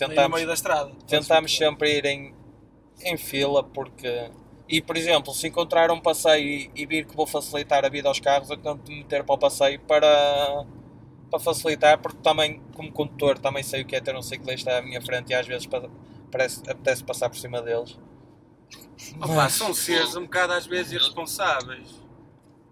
Nem 0.00 0.08
no 0.08 0.14
Tentamos, 0.14 0.34
meio 0.36 0.46
da 0.46 0.54
estrada. 0.54 0.90
tentamos 1.06 1.54
sempre 1.54 1.98
ir 1.98 2.06
em, 2.06 2.34
em 3.02 3.16
fila 3.18 3.62
porque 3.62 4.30
e 4.68 4.80
por 4.82 4.96
exemplo, 4.96 5.32
se 5.32 5.46
encontrar 5.48 5.90
um 5.90 6.00
passeio 6.00 6.46
e, 6.46 6.70
e 6.74 6.86
vir 6.86 7.06
que 7.06 7.16
vou 7.16 7.26
facilitar 7.26 7.84
a 7.84 7.88
vida 7.88 8.08
aos 8.08 8.20
carros, 8.20 8.50
eu 8.50 8.56
tento 8.56 8.88
me 8.90 8.98
meter 8.98 9.24
para 9.24 9.34
o 9.34 9.38
passeio 9.38 9.80
para, 9.80 10.64
para 11.30 11.38
facilitar, 11.40 11.98
porque 11.98 12.18
também, 12.22 12.60
como 12.74 12.92
condutor, 12.92 13.38
também 13.38 13.62
sei 13.62 13.82
o 13.82 13.84
que 13.86 13.96
é 13.96 14.00
ter 14.00 14.14
um 14.16 14.22
ciclista 14.22 14.76
à 14.76 14.82
minha 14.82 15.00
frente 15.00 15.30
e 15.30 15.34
às 15.34 15.46
vezes 15.46 15.66
pa- 15.66 15.88
parece, 16.30 16.60
apetece 16.70 17.02
passar 17.04 17.28
por 17.30 17.38
cima 17.38 17.62
deles. 17.62 17.98
Opa, 19.16 19.26
Mas- 19.28 19.52
são 19.54 19.72
seres 19.72 20.14
um 20.16 20.22
bocado 20.22 20.52
às 20.52 20.66
vezes 20.66 20.92
irresponsáveis. 20.92 21.88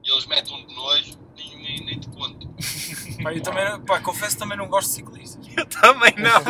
E 0.04 0.10
eles 0.12 0.26
metem 0.26 0.54
um 0.54 0.74
nojo, 0.74 1.18
nem, 1.36 1.56
nem, 1.62 1.84
nem 1.84 1.98
te 1.98 2.08
conto. 2.10 2.46
Pá, 3.22 3.32
eu 3.34 3.42
também, 3.42 3.80
pá, 3.80 4.00
confesso 4.00 4.32
que 4.34 4.38
também 4.38 4.56
não 4.58 4.68
gosto 4.68 4.88
de 4.90 4.94
ciclistas. 4.96 5.44
Eu 5.56 5.66
também 5.66 6.12
não. 6.16 6.40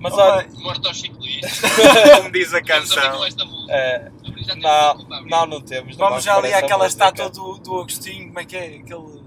Mas 0.03 0.17
olha, 0.17 0.47
Morto 0.57 0.87
aos 0.87 0.99
ciclistas. 0.99 1.61
Como 2.17 2.31
diz 2.31 2.53
a 2.53 2.61
canção. 2.61 3.25
é, 3.69 4.11
Já 4.41 4.53
temos 4.53 4.63
não, 4.63 5.21
não, 5.25 5.45
não 5.47 5.61
temos. 5.61 5.95
não 5.97 6.07
Vamos 6.09 6.23
já 6.23 6.35
ali 6.35 6.53
àquela 6.53 6.85
estátua 6.85 7.29
do, 7.29 7.57
do 7.59 7.79
Agostinho, 7.79 8.27
como 8.27 8.39
é 8.39 8.45
que 8.45 8.57
é? 8.57 8.65
Aquele, 8.65 9.23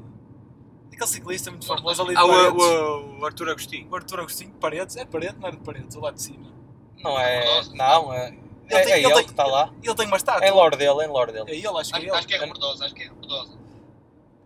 aquele 0.93 1.07
ciclista 1.07 1.51
muito 1.51 1.67
famoso 1.67 2.03
ali 2.03 2.15
de 2.15 2.21
Ah, 2.21 2.27
Paredes. 2.27 2.63
o, 2.63 2.67
o, 2.67 3.21
o 3.21 3.25
Arthur 3.27 3.49
Agostinho. 3.51 3.89
O 3.91 3.97
Arthur 3.97 4.21
Agostinho, 4.21 4.51
Paredes? 4.61 4.97
É 4.97 5.05
Paredes, 5.07 5.37
não 5.41 5.49
era 5.49 5.57
de 5.57 5.63
Paredes, 5.63 5.97
lá 5.97 6.11
de 6.11 6.23
cima. 6.23 6.47
Não 7.03 7.19
é, 7.19 7.63
não, 7.75 8.13
é, 8.13 8.29
Ele 8.29 8.39
é, 8.71 8.81
tem- 8.83 8.93
é 8.93 8.97
ele 8.99 9.07
ele 9.07 9.15
tem- 9.15 9.25
que 9.25 9.31
está 9.31 9.45
lá. 9.47 9.71
Ele 9.83 9.95
tem 9.95 10.07
uma 10.07 10.17
estátua. 10.17 10.45
É 10.45 10.49
em 10.49 10.53
lore 10.53 10.77
dele, 10.77 11.01
é 11.01 11.05
em 11.05 11.09
lore 11.09 11.31
É 11.31 11.45
dele. 11.45 11.51
ele, 11.59 11.67
acho 11.69 11.91
que 11.93 11.97
é 11.99 12.03
ele. 12.03 12.11
acho 12.11 12.27
que 12.27 12.35
é 12.35 12.39
rebordosa, 12.39 12.85
acho 12.85 12.95
que 12.95 13.03
é 13.03 13.07
rebordosa. 13.07 13.57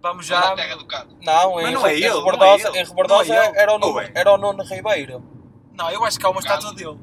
Vamos 0.03 0.27
Já 0.27 0.41
já. 0.41 0.51
na 0.51 0.57
terra 0.57 0.77
do 0.77 0.87
Cado. 0.87 1.17
Não, 1.23 1.55
Mas 1.57 1.69
em, 1.69 1.73
não 1.75 1.87
é 1.87 1.93
em 1.93 1.97
ele, 1.97 2.09
não 2.09 2.15
é 2.15 2.19
Rebordosa, 2.19 2.69
ele. 2.69 2.79
em 2.79 2.85
Rebordosa 2.85 3.35
Não 3.35 3.43
é 3.43 3.47
ele. 3.49 3.59
era, 3.59 3.75
o 3.75 3.79
Nuno, 3.79 4.01
é? 4.01 4.13
era 4.15 4.33
o 4.33 4.39
Nuno 4.39 4.63
Ribeiro. 4.65 5.40
Não, 5.81 5.91
eu 5.91 6.05
acho 6.05 6.19
que 6.19 6.27
há 6.27 6.31
uma 6.31 6.41
estátua 6.41 6.73
dele. 6.75 6.99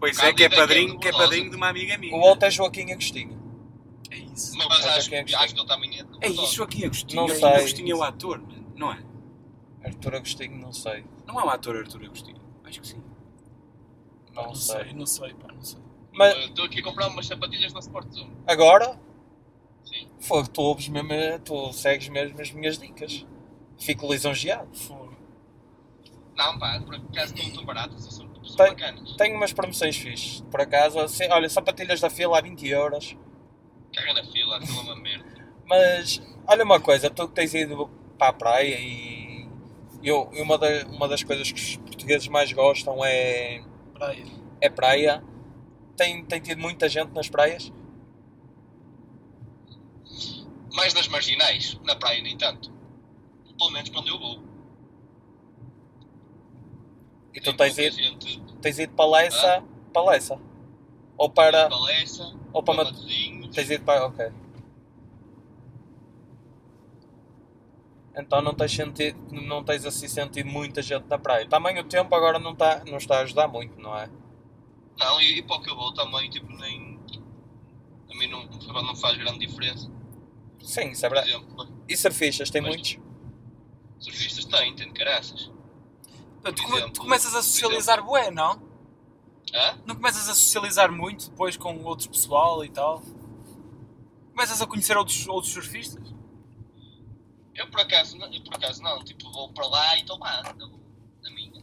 Pois 0.00 0.18
é, 0.18 0.32
que 0.32 0.42
é 0.42 0.46
é 0.46 0.48
padrinho, 0.48 0.98
que 0.98 1.08
é 1.08 1.10
rebordosa. 1.10 1.18
padrinho 1.30 1.50
de 1.50 1.56
uma 1.56 1.68
amiga 1.68 1.96
minha. 1.98 2.14
O 2.16 2.20
outro 2.20 2.46
é 2.46 2.50
Joaquim 2.50 2.92
Agostinho. 2.92 3.38
É 4.10 4.16
isso. 4.18 4.56
Mas, 4.56 4.68
Mas 4.68 4.78
acho, 4.78 5.14
é 5.14 5.20
acho 5.22 5.36
Agostinho. 5.36 5.54
que 5.54 5.60
ele 5.60 5.68
também 5.68 5.90
é 5.90 5.94
É 5.94 6.02
rebordosa. 6.02 6.42
isso 6.42 6.62
aqui, 6.62 6.84
Agostinho. 6.84 7.20
Não 7.22 7.28
Não 7.28 7.34
sei. 7.36 7.48
Agostinho 7.48 7.92
é 7.92 7.94
o 7.94 8.02
ator, 8.02 8.38
mano. 8.40 8.72
não 8.76 8.92
é? 8.92 9.02
Arthur 9.84 10.14
Agostinho, 10.16 10.56
não 10.58 10.72
sei. 10.72 11.04
Não 11.26 11.40
é 11.40 11.44
o 11.44 11.50
ator 11.50 11.76
Arthur 11.76 12.04
Agostinho. 12.04 12.40
Acho 12.64 12.80
que 12.80 12.86
sim. 12.86 13.02
Não, 14.34 14.44
Não 14.46 14.54
sei. 14.54 14.84
sei, 14.84 14.92
não 14.92 15.06
sei, 15.06 15.34
pá, 15.34 15.52
não 15.52 15.62
sei. 15.62 15.80
Mas 16.12 16.36
Estou 16.46 16.64
aqui 16.64 16.80
a 16.80 16.82
comprar 16.84 17.08
umas 17.08 17.26
sapatilhas 17.26 17.72
na 17.72 17.80
Sport 17.80 18.10
Zone. 18.12 18.32
agora, 18.46 18.98
Sim. 19.84 20.08
fogo, 20.20 20.48
tu 20.48 20.60
ouves 20.62 20.88
mesmo, 20.88 21.10
tu 21.44 21.72
segues 21.72 22.08
mesmo 22.08 22.40
as 22.40 22.50
minhas 22.52 22.78
dicas. 22.78 23.24
Fico 23.78 24.10
lisonjeado. 24.12 24.68
Fogo. 24.76 24.97
Não, 26.38 26.58
pá, 26.58 26.80
por 26.80 26.94
acaso 26.94 27.34
estão 27.34 27.50
tão 27.52 27.64
baratas 27.66 28.06
e 28.06 28.14
são, 28.14 28.28
são 28.44 28.56
Tem- 28.56 28.68
bacanas. 28.68 29.16
Tenho 29.16 29.36
umas 29.36 29.52
promoções 29.52 29.96
fixes. 29.96 30.40
Por 30.50 30.60
acaso, 30.60 30.98
assim, 31.00 31.28
olha, 31.30 31.48
sapatilhas 31.50 32.00
da 32.00 32.08
fila 32.08 32.38
a 32.38 32.40
20 32.40 32.66
euros. 32.68 33.16
Caga 33.92 34.14
na 34.14 34.24
fila, 34.24 34.56
aquilo 34.56 34.78
é 34.78 34.82
uma 34.82 34.96
merda. 34.96 35.48
Mas 35.66 36.22
olha 36.46 36.64
uma 36.64 36.78
coisa, 36.80 37.10
tu 37.10 37.26
que 37.28 37.34
tens 37.34 37.52
ido 37.54 37.90
para 38.16 38.28
a 38.28 38.32
praia 38.32 38.78
e 38.80 39.48
eu, 40.02 40.22
uma, 40.34 40.56
da- 40.56 40.86
uma 40.88 41.08
das 41.08 41.22
coisas 41.24 41.50
que 41.50 41.60
os 41.60 41.76
portugueses 41.76 42.28
mais 42.28 42.52
gostam 42.52 43.04
é, 43.04 43.62
Praia. 43.92 44.24
é 44.60 44.70
praia. 44.70 45.24
Tem, 45.96 46.24
tem 46.24 46.40
tido 46.40 46.60
muita 46.60 46.88
gente 46.88 47.10
nas 47.12 47.28
praias? 47.28 47.72
Mais 50.72 50.94
nas 50.94 51.08
marginais, 51.08 51.78
na 51.84 51.96
praia 51.96 52.22
nem 52.22 52.36
tanto. 52.38 52.72
Pelo 53.58 53.70
menos 53.72 53.88
para 53.90 54.00
onde 54.00 54.10
eu 54.10 54.18
vou. 54.18 54.47
E 57.38 57.40
tu 57.40 57.52
Tem 57.54 57.72
tens 57.72 57.78
ido, 57.78 57.96
gente 57.96 58.42
tens 58.60 58.78
ido 58.80 58.92
para 58.94 59.08
Lessa, 59.08 59.62
para 59.92 60.02
Lessa? 60.10 60.40
Ou 61.16 61.30
para. 61.30 61.68
para 61.68 61.80
Lessa, 61.84 62.24
Ou 62.52 62.60
para 62.64 62.74
para 62.74 62.84
Mat- 62.84 62.92
Matosinhos. 62.94 63.54
Tens 63.54 63.70
ido 63.70 63.84
para. 63.84 64.06
Ok. 64.06 64.26
Então 68.16 68.42
não 68.42 68.52
tens, 68.52 68.72
sentido, 68.72 69.16
não 69.30 69.62
tens 69.62 69.86
assim 69.86 70.08
sentido 70.08 70.48
muita 70.50 70.82
gente 70.82 71.06
na 71.06 71.16
praia. 71.16 71.46
Também 71.48 71.78
o 71.78 71.84
tempo 71.84 72.12
agora 72.12 72.40
não 72.40 72.52
está, 72.52 72.82
não 72.84 72.98
está 72.98 73.18
a 73.18 73.20
ajudar 73.20 73.46
muito, 73.46 73.80
não 73.80 73.96
é? 73.96 74.10
Não, 74.98 75.20
e, 75.20 75.38
e 75.38 75.42
para 75.42 75.56
o 75.58 75.62
que 75.62 75.70
eu 75.70 75.76
vou 75.76 75.94
também, 75.94 76.28
tipo, 76.28 76.50
nem. 76.54 76.98
A 78.10 78.14
mim 78.18 78.26
não, 78.26 78.44
não 78.82 78.96
faz 78.96 79.16
grande 79.16 79.46
diferença. 79.46 79.88
Sim, 80.60 80.90
isso 80.90 81.06
é 81.06 81.08
verdade. 81.08 81.40
E 81.88 81.96
surfistas, 81.96 82.50
tem 82.50 82.60
Mas- 82.60 82.70
muitos? 82.74 82.98
surfistas 84.00 84.44
têm, 84.46 84.74
têm 84.74 84.88
de 84.88 84.94
caraças. 84.94 85.52
Tu, 86.52 86.62
exemplo, 86.62 86.92
tu 86.92 87.00
começas 87.00 87.34
a 87.34 87.42
socializar 87.42 88.04
bué, 88.04 88.30
não? 88.30 88.60
Hã? 89.54 89.78
Não 89.86 89.94
começas 89.94 90.28
a 90.28 90.34
socializar 90.34 90.92
muito 90.92 91.30
depois 91.30 91.56
com 91.56 91.82
outros 91.84 92.06
pessoal 92.06 92.64
e 92.64 92.68
tal? 92.68 93.02
Começas 94.32 94.60
a 94.60 94.66
conhecer 94.66 94.96
outros, 94.96 95.26
outros 95.26 95.52
surfistas? 95.52 96.14
Eu 97.54 97.68
por 97.70 97.80
acaso, 97.80 98.16
não, 98.16 98.32
eu 98.32 98.40
por 98.42 98.54
acaso 98.54 98.82
não, 98.82 99.02
tipo, 99.02 99.30
vou 99.32 99.52
para 99.52 99.66
lá 99.66 99.96
e 99.96 100.00
estou 100.00 100.18
lá, 100.18 100.42
na, 100.42 101.30
minha. 101.30 101.60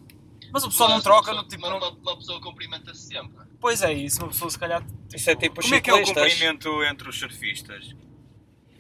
Mas 0.52 0.64
o 0.64 0.70
pessoal 0.70 0.90
não 0.90 0.96
Mas 0.98 1.04
troca, 1.04 1.32
uma 1.32 1.42
no, 1.44 1.48
tipo, 1.48 1.62
pessoa- 1.62 1.80
não... 1.80 1.90
uma, 1.90 1.98
uma 2.00 2.18
pessoa 2.18 2.42
cumprimenta-se 2.42 3.08
sempre. 3.08 3.46
Pois 3.62 3.82
é 3.82 3.94
isso, 3.94 4.22
uma 4.22 4.28
pessoa 4.30 4.50
se 4.50 4.60
calhar... 4.60 4.86
Isso 5.14 5.30
é 5.30 5.36
tipo 5.36 5.60
os 5.60 5.66
Como 5.66 5.76
é 5.76 5.82
que 5.82 5.90
é 5.90 5.94
o 5.94 6.04
cumprimento 6.04 6.84
entre 6.84 7.10
os 7.10 7.18
surfistas? 7.18 7.96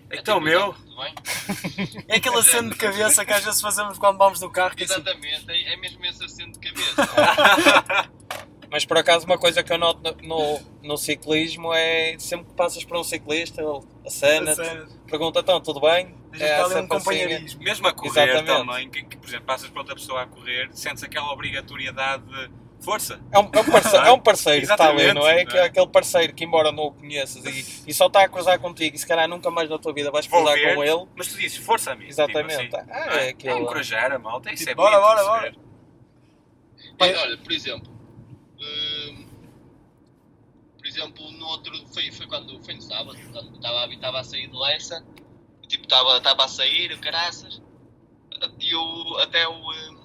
É 0.09 0.19
Então, 0.19 0.39
meu, 0.39 0.73
Tudo 0.73 0.95
bem? 0.97 1.13
É 2.07 2.17
aquele 2.17 2.37
aceno 2.37 2.69
de 2.69 2.75
cabeça 2.75 3.25
que 3.25 3.33
às 3.33 3.43
vezes 3.43 3.61
fazemos 3.61 3.97
quando 3.97 4.17
vamos 4.17 4.39
no 4.41 4.49
carro, 4.49 4.75
que 4.75 4.83
é 4.83 4.85
assim, 4.85 4.95
Exatamente, 4.95 5.45
é, 5.49 5.73
é 5.73 5.77
mesmo 5.77 6.05
esse 6.05 6.23
acento 6.23 6.59
de 6.59 6.67
cabeça. 6.67 8.09
Mas 8.69 8.83
por 8.83 8.97
acaso 8.97 9.25
uma 9.25 9.37
coisa 9.37 9.63
que 9.63 9.71
eu 9.71 9.77
noto 9.77 10.01
no, 10.21 10.27
no, 10.27 10.59
no 10.83 10.97
ciclismo 10.97 11.73
é 11.73 12.17
sempre 12.19 12.47
que 12.47 12.53
passas 12.55 12.83
por 12.83 12.97
um 12.97 13.03
ciclista, 13.03 13.61
ele 13.61 13.79
acena 14.05 14.51
aceno, 14.51 14.87
pergunta 15.07 15.39
então, 15.39 15.61
tudo 15.61 15.79
bem? 15.79 16.13
É 16.37 16.61
um 16.61 16.65
assim, 16.65 16.87
companheirismo. 16.87 17.63
mesmo 17.63 17.87
a 17.87 17.93
correr 17.93 18.29
Exatamente. 18.29 18.67
também, 18.67 18.89
que, 18.89 19.03
que, 19.03 19.17
por 19.17 19.27
exemplo, 19.27 19.45
passas 19.45 19.69
para 19.69 19.79
outra 19.79 19.95
pessoa 19.95 20.23
a 20.23 20.27
correr, 20.27 20.69
sentes 20.73 21.03
aquela 21.03 21.31
obrigatoriedade 21.31 22.25
de 22.25 22.64
força. 22.85 23.19
É 23.31 23.39
um, 23.39 23.49
é 23.51 23.59
um 23.59 23.65
parceiro, 23.65 24.05
é 24.05 24.11
um 24.13 24.19
parceiro 24.19 24.65
que 24.65 24.71
está 24.71 24.89
ali, 24.89 25.11
não 25.13 25.27
é? 25.27 25.41
é? 25.41 25.45
é 25.57 25.61
aquele 25.63 25.87
parceiro 25.87 26.33
que 26.33 26.45
embora 26.45 26.71
não 26.71 26.85
o 26.85 26.91
conheças 26.93 27.43
e, 27.43 27.89
e 27.89 27.93
só 27.93 28.07
está 28.07 28.23
a 28.23 28.29
cruzar 28.29 28.59
contigo 28.59 28.95
e 28.95 28.99
se 28.99 29.05
calhar 29.07 29.27
nunca 29.27 29.49
mais 29.51 29.69
na 29.69 29.77
tua 29.77 29.91
vida 29.93 30.11
vais 30.11 30.25
Vou 30.27 30.39
cruzar 30.41 30.57
ver. 30.57 30.75
com 30.75 30.83
ele. 30.83 31.07
Mas 31.15 31.27
tu 31.27 31.37
dizes 31.37 31.57
força, 31.57 31.91
amigo. 31.91 32.09
Exatamente. 32.09 32.63
Tipo 32.63 32.77
assim, 32.77 32.91
Ah, 32.91 33.05
não 33.07 33.13
é 33.13 33.25
é, 33.25 33.29
aquilo. 33.31 33.53
é 33.53 33.59
encorajar 33.59 34.11
a 34.13 34.19
malta, 34.19 34.49
isso 34.53 34.59
Tipo, 34.65 34.71
é 34.71 34.75
bora, 34.75 34.99
bora, 34.99 35.41
ver. 35.41 35.57
Pai- 36.97 37.11
E, 37.11 37.15
olha, 37.15 37.37
por 37.37 37.51
exemplo, 37.51 37.91
hum, 38.59 39.25
por 40.77 40.87
exemplo, 40.87 41.31
no 41.31 41.45
outro, 41.47 41.73
foi, 41.93 42.11
foi 42.11 42.27
quando, 42.27 42.63
foi 42.63 42.73
no 42.75 42.81
sábado, 42.81 43.17
quando 43.33 43.55
estava, 43.55 43.85
estava 43.93 44.19
a 44.19 44.23
sair 44.23 44.47
de 44.47 44.55
Lessa, 44.57 45.03
e, 45.63 45.67
tipo, 45.67 45.83
estava, 45.83 46.17
estava 46.17 46.45
a 46.45 46.47
sair, 46.47 46.91
o 46.93 46.99
caraças, 46.99 47.61
e 48.59 48.75
o, 48.75 49.17
até 49.17 49.47
o, 49.47 49.53
hum, 49.53 49.97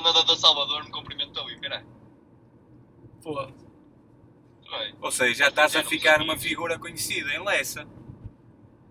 Dona 0.00 0.24
da 0.24 0.36
Salvador 0.36 0.84
me 0.84 0.90
cumprimentou 0.90 1.50
e 1.50 1.60
caralho. 1.60 1.86
Pô, 3.22 3.34
Bem, 3.44 4.94
Ou 5.02 5.10
seja, 5.12 5.34
já 5.34 5.48
estás 5.48 5.76
a 5.76 5.84
ficar 5.84 6.22
uma 6.22 6.36
figura 6.38 6.78
conhecida 6.78 7.30
em 7.34 7.44
Lessa. 7.44 7.86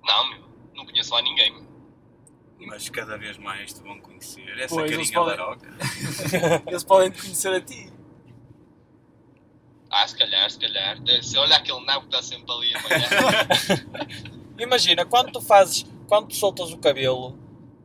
Não, 0.03 0.29
meu, 0.29 0.43
não 0.75 0.85
conheço 0.85 1.11
lá 1.13 1.21
ninguém. 1.23 1.67
Mas 2.67 2.87
cada 2.89 3.17
vez 3.17 3.35
mais 3.39 3.73
te 3.73 3.81
vão 3.81 3.99
conhecer. 3.99 4.47
Essa 4.59 4.75
Pois, 4.75 4.91
carinha 4.91 5.11
podem- 5.13 5.37
laroca. 5.39 5.67
eles 6.67 6.83
podem 6.83 7.09
te 7.09 7.19
conhecer 7.19 7.51
a 7.51 7.59
ti. 7.61 7.91
Ah, 9.89 10.07
se 10.07 10.15
calhar, 10.15 10.49
se 10.51 10.59
calhar. 10.59 10.97
Se 11.23 11.35
olha 11.39 11.55
aquele 11.57 11.83
nabo 11.83 12.01
que 12.07 12.15
está 12.15 12.21
sempre 12.21 12.51
ali 12.53 12.75
amanhã. 12.75 13.07
Imagina, 14.59 15.03
quando 15.03 15.31
tu 15.31 15.41
fazes, 15.41 15.83
quando 16.07 16.27
tu 16.27 16.35
soltas 16.35 16.71
o 16.71 16.77
cabelo 16.77 17.35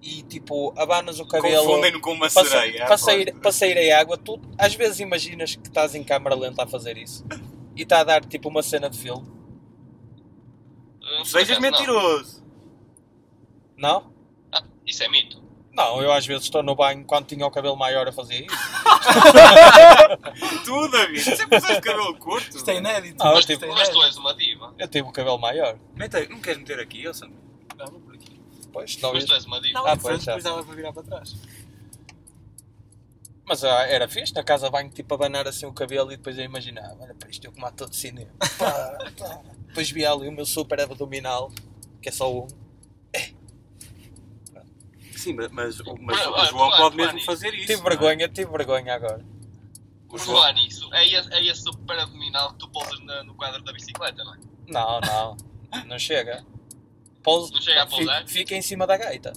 e 0.06 0.22
tipo 0.22 0.72
abanas 0.78 1.18
o 1.20 1.26
cabelo 1.26 1.66
Confundem-no 1.66 2.00
com 2.00 2.12
uma 2.12 2.30
para, 2.30 2.32
sa- 2.44 2.44
sereia. 2.44 2.86
para 2.86 2.96
sair, 2.98 3.34
para 3.34 3.52
sair 3.52 3.92
a 3.92 4.00
água, 4.00 4.16
tu 4.16 4.40
às 4.56 4.74
vezes 4.74 5.00
imaginas 5.00 5.56
que 5.56 5.66
estás 5.68 5.94
em 5.94 6.02
câmara 6.04 6.34
lenta 6.36 6.62
a 6.64 6.66
fazer 6.66 6.96
isso 6.96 7.24
e 7.74 7.82
está 7.82 8.00
a 8.00 8.04
dar 8.04 8.24
tipo 8.24 8.48
uma 8.48 8.62
cena 8.62 8.88
de 8.88 8.98
filme, 8.98 9.26
Hum, 11.02 11.24
Sejas 11.24 11.58
não. 11.58 11.62
mentiroso. 11.70 12.42
não? 13.76 14.12
Ah, 14.52 14.62
isso 14.86 15.02
é 15.04 15.08
mito. 15.08 15.44
Não, 15.72 16.00
eu 16.02 16.10
às 16.10 16.26
vezes 16.26 16.44
estou 16.44 16.62
no 16.62 16.74
banho 16.74 17.04
quando 17.04 17.26
tinha 17.26 17.46
o 17.46 17.50
cabelo 17.50 17.76
maior 17.76 18.08
a 18.08 18.12
fazer 18.12 18.46
isso. 18.46 18.56
Tu, 20.64 20.88
David, 20.88 21.20
sempre 21.22 21.58
usaste 21.58 21.80
cabelo 21.82 22.16
curto. 22.16 22.56
Isto 22.56 22.70
é 22.70 22.76
inédito. 22.76 23.22
Não, 23.22 23.34
eu 23.34 23.40
tive- 23.42 23.66
é 23.66 23.68
Mas 23.68 23.88
tu 23.88 23.96
inédito. 23.96 24.02
és 24.04 24.16
uma 24.16 24.34
diva. 24.34 24.74
Eu 24.78 24.88
tive 24.88 25.08
o 25.08 25.12
cabelo 25.12 25.38
maior. 25.38 25.78
Mete- 25.94 26.28
não 26.28 26.40
queres 26.40 26.58
meter 26.58 26.80
aqui, 26.80 27.04
Elson? 27.04 27.28
Não, 27.76 27.86
aqui. 27.86 28.15
Pois, 28.76 28.98
não 28.98 29.14
Mas 29.14 29.24
tu 29.24 29.32
és 29.32 29.44
uma 29.46 29.58
diva. 29.58 29.78
Não, 29.78 29.86
Ah, 29.86 29.94
em 29.94 29.98
frente, 29.98 30.02
pois, 30.02 30.24
depois 30.26 30.44
dava 30.44 30.62
para 30.62 30.74
virar 30.74 30.92
para 30.92 31.02
trás. 31.02 31.34
Mas 33.46 33.64
ah, 33.64 33.86
era 33.86 34.06
fixe, 34.06 34.34
na 34.34 34.44
casa 34.44 34.68
banho, 34.68 34.90
tipo, 34.90 35.14
abanar 35.14 35.48
assim 35.48 35.64
o 35.64 35.72
cabelo 35.72 36.12
e 36.12 36.18
depois 36.18 36.36
eu 36.36 36.44
imaginava, 36.44 36.94
olha 37.02 37.14
para 37.14 37.30
isto, 37.30 37.42
eu 37.46 37.52
como 37.52 37.64
ator 37.64 37.88
de 37.88 37.96
cinema. 37.96 38.30
Pá, 38.58 38.98
pá. 39.18 39.40
Depois 39.68 39.90
via 39.90 40.12
ali 40.12 40.28
o 40.28 40.32
meu 40.32 40.44
super 40.44 40.78
abdominal, 40.78 41.50
que 42.02 42.10
é 42.10 42.12
só 42.12 42.30
um. 42.30 42.46
Sim, 45.16 45.32
mas, 45.32 45.50
mas, 45.50 45.80
o- 45.80 45.96
mas 45.98 46.20
Ah, 46.20 46.30
o 46.30 46.34
ah, 46.34 46.44
João 46.44 46.70
tu, 46.70 46.76
pode 46.76 46.96
mesmo 46.96 47.20
fazer 47.22 47.54
isso. 47.54 47.68
Tive 47.68 47.76
não 47.80 47.86
é? 47.86 47.90
vergonha, 47.90 48.28
tive 48.28 48.50
vergonha 48.50 48.94
agora. 48.94 49.24
O 50.10 50.18
João, 50.18 50.36
falar 50.36 50.52
nisso, 50.52 50.92
é 50.92 51.08
esse, 51.08 51.32
é 51.32 51.46
esse 51.46 51.62
super 51.62 51.98
abdominal 51.98 52.52
que 52.52 52.58
tu 52.58 52.68
pousas 52.68 53.00
no 53.24 53.34
quadro 53.36 53.62
da 53.64 53.72
bicicleta, 53.72 54.22
não 54.22 54.34
é? 54.34 54.38
Não, 54.68 55.00
não, 55.00 55.36
não 55.86 55.98
chega. 55.98 56.44
Pouso, 57.26 57.52
Não 57.52 57.60
chega 57.60 57.82
a 57.82 57.86
pousar? 57.86 58.18
fica, 58.20 58.32
fica 58.32 58.54
em 58.54 58.62
cima 58.62 58.86
da 58.86 58.96
gaita. 58.96 59.32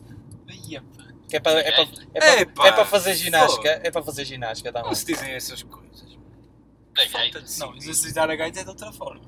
Que 1.27 1.36
é 1.38 1.39
para 1.39 1.60
é 1.62 1.69
é 1.69 2.41
Epá, 2.41 2.67
é 2.67 2.72
para 2.72 2.86
fazer 2.86 3.15
ginástica, 3.15 3.74
fogo. 3.74 3.88
é 3.88 3.91
para 3.91 4.03
fazer 4.03 4.25
ginástica 4.25 4.72
não 4.72 4.81
também. 4.81 4.96
se 4.96 5.05
dizem 5.05 5.31
essas 5.31 5.63
coisas. 5.63 6.17
Falta 6.96 7.17
gaita. 7.17 7.43
Não, 7.60 7.75
exercitar 7.75 8.29
a 8.29 8.36
gaita 8.36 8.60
é 8.60 8.63
de 8.63 8.69
outra 8.69 8.91
forma. 8.91 9.22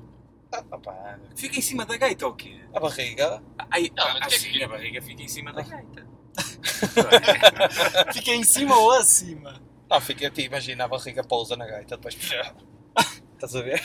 Ah, 0.52 0.62
opá, 0.70 1.18
Fica 1.34 1.58
em 1.58 1.62
cima 1.62 1.84
da 1.86 1.96
gaita 1.96 2.26
ou 2.26 2.34
quê? 2.34 2.60
a 2.74 2.78
barriga. 2.80 3.42
Ai, 3.70 3.90
Não, 3.96 4.04
ah, 4.06 4.18
mas 4.20 4.34
o 4.34 4.40
que 4.40 4.48
é 4.48 4.52
que- 4.52 4.62
a 4.64 4.68
barriga 4.68 5.02
fica 5.02 5.22
em 5.22 5.28
cima 5.28 5.52
da 5.52 5.62
gaita. 5.62 6.06
Fica 8.12 8.30
em 8.30 8.44
cima 8.44 8.76
ou 8.78 8.92
acima? 8.92 9.60
Não, 9.90 10.00
fica, 10.00 10.30
te 10.30 10.42
imagina 10.42 10.84
a 10.84 10.88
barriga 10.88 11.22
pousa 11.24 11.56
na 11.56 11.66
gaita, 11.66 11.96
depois. 11.96 12.14
Estás 13.34 13.56
a 13.56 13.62
ver? 13.62 13.82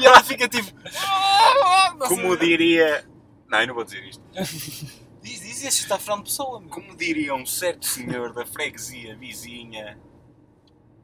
E 0.00 0.06
ela 0.06 0.22
fica 0.22 0.48
tipo. 0.48 0.70
Não. 1.98 2.08
Como 2.08 2.36
diria. 2.36 3.04
Não, 3.48 3.60
eu 3.60 3.66
não 3.68 3.74
vou 3.74 3.84
dizer 3.84 4.04
isto. 4.04 4.22
Diz, 5.22 5.40
diz, 5.40 5.64
este 5.64 5.82
está 5.82 5.96
a 5.96 5.98
falar 5.98 6.18
de 6.18 6.24
pessoa, 6.24 6.60
meu. 6.60 6.68
Como 6.70 6.96
diria 6.96 7.34
um 7.34 7.44
certo 7.44 7.84
senhor 7.84 8.32
da 8.32 8.46
freguesia 8.46 9.16
vizinha, 9.16 9.98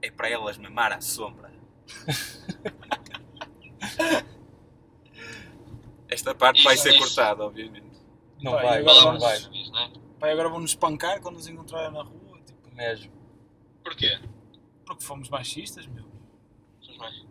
é 0.00 0.10
para 0.12 0.28
elas 0.28 0.56
mamar 0.58 0.92
à 0.92 1.00
sombra. 1.00 1.52
Esta 6.08 6.34
parte 6.34 6.62
vai 6.62 6.74
Isso, 6.74 6.82
ser 6.84 6.90
isso. 6.94 6.98
cortada, 7.00 7.44
obviamente. 7.44 7.86
Não 8.40 8.52
Pá, 8.52 8.62
vai, 8.62 8.78
agora 8.80 8.94
não 8.94 9.00
Falamos 9.02 9.22
vai. 9.22 9.34
dos 9.38 9.44
civis, 9.44 9.70
não 9.70 9.78
é? 9.80 9.92
Pai, 10.20 10.32
agora 10.32 10.48
vão-nos 10.48 10.70
espancar 10.70 11.20
quando 11.20 11.36
nos 11.36 11.46
encontrarem 11.48 11.90
na 11.92 12.02
rua. 12.02 12.38
Tipo, 12.46 12.74
Mesmo. 12.74 13.12
Porquê? 13.82 14.20
porque 14.86 15.04
fomos 15.04 15.28
machistas, 15.30 15.86
meu. 15.86 16.04
Somos 16.80 16.98
mais- 16.98 17.26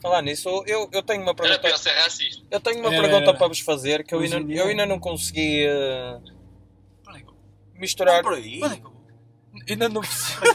Falar 0.00 0.22
nisso, 0.22 0.48
eu, 0.66 0.88
eu 0.92 1.02
tenho 1.02 1.22
uma 1.22 1.30
Era 1.30 1.34
pergunta. 1.34 1.60
para 1.60 1.70
eu 1.70 1.78
ser 1.78 1.90
racista. 1.90 2.46
Eu 2.50 2.60
tenho 2.60 2.78
uma 2.80 2.92
Era, 2.92 3.02
pergunta 3.02 3.30
era. 3.30 3.38
para 3.38 3.48
vos 3.48 3.60
fazer 3.60 4.04
que 4.04 4.14
eu 4.14 4.20
ainda, 4.20 4.36
eu 4.54 4.66
ainda 4.66 4.86
não 4.86 4.98
consegui 5.00 5.66
aí, 7.08 7.24
misturar. 7.74 8.22
Por 8.22 8.34
aí. 8.34 8.60
Ainda 9.68 9.88
não 9.88 10.02
percebi, 10.02 10.46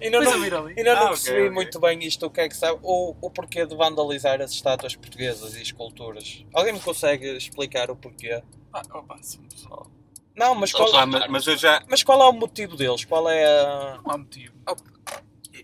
ainda 0.00 0.20
não, 0.20 0.32
ainda 0.68 0.94
não 0.94 1.02
Ah, 1.02 1.08
percebi 1.08 1.40
ok. 1.40 1.50
muito 1.50 1.80
bem 1.80 2.02
isto, 2.04 2.24
o 2.24 2.30
que 2.30 2.40
é 2.40 2.48
que 2.48 2.56
sabe, 2.56 2.78
o, 2.82 3.14
o 3.20 3.30
porquê 3.30 3.66
de 3.66 3.76
vandalizar 3.76 4.40
as 4.40 4.52
estátuas 4.52 4.94
portuguesas 4.96 5.54
e 5.54 5.60
esculturas. 5.62 6.44
Alguém 6.54 6.72
me 6.72 6.80
consegue 6.80 7.36
explicar 7.36 7.90
o 7.90 7.96
porquê? 7.96 8.42
Ah, 8.72 8.80
opa, 8.94 9.18
sim, 9.20 9.42
pessoal. 9.48 9.90
Não, 10.34 10.54
mas 10.54 10.72
qual, 10.72 10.94
Ah, 10.96 11.04
mas, 11.04 11.26
mas 11.28 11.46
eu 11.46 11.56
já. 11.58 11.82
mas 11.88 12.02
qual 12.02 12.22
é 12.22 12.26
o 12.26 12.32
motivo 12.32 12.76
deles? 12.76 13.04
Qual 13.04 13.28
é 13.28 13.44
a. 13.44 14.00
Não 14.02 14.12
há 14.12 14.18
motivo. 14.18 14.54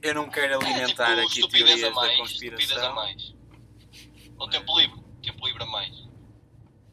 Eu 0.04 0.14
não 0.14 0.28
quero 0.28 0.52
É 0.52 0.56
alimentar 0.56 1.16
tipo 1.28 1.46
aqui 1.46 1.58
teorias 1.58 1.82
a 1.82 1.90
mais. 1.90 2.18
da 2.18 2.24
Estupidez 2.24 2.52
a 2.52 2.56
conspiração. 2.90 2.94
mais. 2.94 3.34
Ou 4.38 4.48
tempo 4.50 4.78
livre. 4.78 5.00
Tempo 5.22 5.46
livre 5.46 5.62
a 5.62 5.66
mais. 5.66 6.04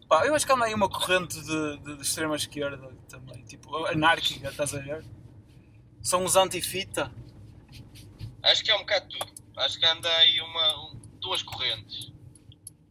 Pá, 0.08 0.26
eu 0.26 0.34
acho 0.34 0.46
que 0.46 0.52
anda 0.54 0.66
aí 0.66 0.74
uma 0.74 0.90
corrente 0.90 1.40
de, 1.42 1.78
de, 1.80 1.96
de 1.98 2.02
extrema 2.02 2.36
esquerda 2.36 2.78
também, 3.10 3.44
tipo, 3.46 3.86
anárquica, 3.88 4.50
estás 4.50 4.74
a 4.74 4.80
ver? 4.80 5.06
São 6.02 6.24
os 6.26 6.36
anti-fita. 6.36 7.12
Acho 8.44 8.64
que 8.64 8.72
é 8.72 8.76
um 8.76 8.80
bocado 8.80 9.08
tudo. 9.10 9.32
Acho 9.58 9.78
que 9.80 9.86
anda 9.86 10.10
aí 10.18 10.40
uma, 10.42 10.78
um- 10.86 11.02
duas 11.20 11.42
correntes. 11.44 12.12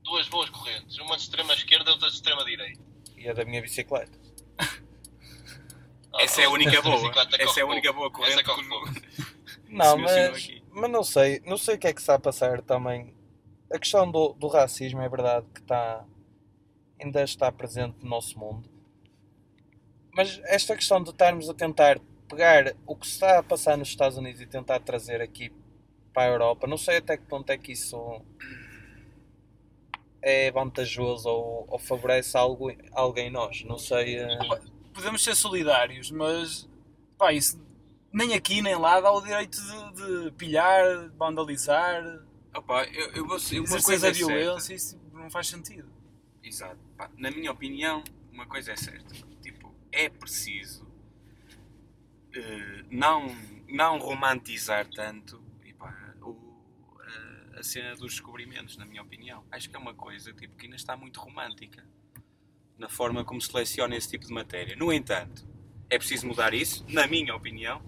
Duas 0.03 0.29
boas 0.29 0.51
correntes. 0.51 0.99
Uma 0.99 1.17
de 1.17 1.23
extrema 1.23 1.53
esquerda 1.55 1.91
e 1.91 1.93
outra 1.95 2.09
de 2.11 2.15
extrema 2.17 2.45
direita. 2.45 2.81
E 3.17 3.29
a 3.29 3.33
da 3.33 3.45
minha 3.45 3.63
bicicleta? 3.63 4.19
Essa 6.19 6.43
é 6.43 6.45
a 6.45 6.51
única 6.51 6.81
boa. 6.83 7.11
Essa 7.11 7.39
corre 7.39 7.61
é 7.61 7.63
a 7.63 7.67
única 7.67 7.93
boa 7.93 8.07
Essa 8.09 8.43
corrente 8.43 8.45
corre 8.45 8.63
que 8.63 8.69
pouco. 8.69 8.91
Não, 9.71 9.97
mas, 9.99 10.49
mas 10.71 10.91
não 10.91 11.03
sei, 11.05 11.41
não 11.47 11.57
sei 11.57 11.77
o 11.77 11.79
que 11.79 11.87
é 11.87 11.93
que 11.93 12.01
está 12.01 12.15
a 12.15 12.19
passar 12.19 12.61
também. 12.63 13.15
A 13.73 13.79
questão 13.79 14.11
do, 14.11 14.33
do 14.33 14.49
racismo 14.49 15.01
é 15.01 15.09
verdade 15.09 15.47
que 15.55 15.61
está, 15.61 16.05
ainda 17.01 17.23
está 17.23 17.53
presente 17.53 17.97
no 18.03 18.11
nosso 18.11 18.39
mundo. 18.39 18.69
Mas 20.13 20.41
esta 20.45 20.75
questão 20.75 21.03
de 21.03 21.11
estarmos 21.11 21.49
a 21.49 21.55
tentar 21.55 22.01
pegar 22.29 22.75
o 22.87 22.97
que 22.97 23.07
está 23.07 23.39
a 23.39 23.43
passar 23.43 23.77
nos 23.79 23.89
Estados 23.89 24.19
Unidos 24.19 24.41
e 24.41 24.47
tentar 24.47 24.81
trazer 24.81 25.21
aqui 25.21 25.53
para 26.13 26.25
a 26.25 26.29
Europa, 26.35 26.67
não 26.67 26.77
sei 26.77 26.97
até 26.97 27.17
que 27.17 27.25
ponto 27.25 27.49
é 27.51 27.57
que 27.57 27.73
isso 27.73 28.21
é 30.21 30.51
vantajoso 30.51 31.29
ou, 31.29 31.67
ou 31.69 31.79
favorece 31.79 32.37
algo, 32.37 32.71
em 33.17 33.31
nós. 33.31 33.65
Não 33.65 33.79
sei. 33.79 34.19
eh, 34.19 34.39
Podemos 34.93 35.23
ser 35.23 35.35
solidários, 35.37 36.11
mas 36.11 36.69
pá, 37.17 37.33
isso 37.33 37.59
nem 38.13 38.35
aqui 38.35 38.61
nem 38.63 38.75
lá 38.77 39.01
dá 39.01 39.11
o 39.13 39.21
direito 39.21 39.59
de, 39.61 40.25
de 40.25 40.31
pilhar, 40.33 41.09
de 41.09 41.17
vandalizar, 41.17 42.03
Opa, 42.53 42.85
eu, 42.87 43.13
eu 43.13 43.27
vou. 43.27 43.37
Uma 43.37 43.39
exercer 43.39 43.83
coisa 43.85 44.09
é 44.09 44.13
violência, 44.13 44.75
isso 44.75 45.01
não 45.13 45.31
faz 45.31 45.47
sentido. 45.47 45.89
Exato. 46.43 46.79
Pá, 46.97 47.09
na 47.17 47.31
minha 47.31 47.53
opinião, 47.53 48.03
uma 48.33 48.45
coisa 48.45 48.73
é 48.73 48.77
certa. 48.77 49.15
Tipo, 49.41 49.73
é 49.93 50.09
preciso 50.09 50.85
eh, 52.35 52.85
não, 52.91 53.27
não 53.69 53.99
romantizar 53.99 54.85
tanto 54.89 55.41
o- 56.23 56.37
a, 57.55 57.61
a 57.61 57.63
cena 57.63 57.91
dos 57.95 58.13
descobrimentos, 58.15 58.77
na 58.77 58.85
minha 58.85 59.03
opinião. 59.03 59.45
Acho 59.51 59.71
que 59.71 59.77
é 59.77 59.79
uma 59.79 59.95
coisa 59.95 60.33
tipo, 60.33 60.57
que 60.57 60.65
ainda 60.67 60.77
está 60.77 60.97
muito 60.97 61.21
romântica 61.21 61.87
na 62.77 62.89
forma 62.89 63.25
como 63.25 63.41
se 63.41 63.49
seleciona 63.49 63.95
esse 63.95 64.09
tipo 64.11 64.27
de 64.27 64.33
matéria. 64.33 64.75
No 64.75 64.93
entanto, 64.93 65.47
é 65.89 65.99
preciso 65.99 66.27
mudar 66.27 66.53
isso, 66.55 66.85
na 66.89 67.07
minha 67.07 67.35
opinião. 67.35 67.81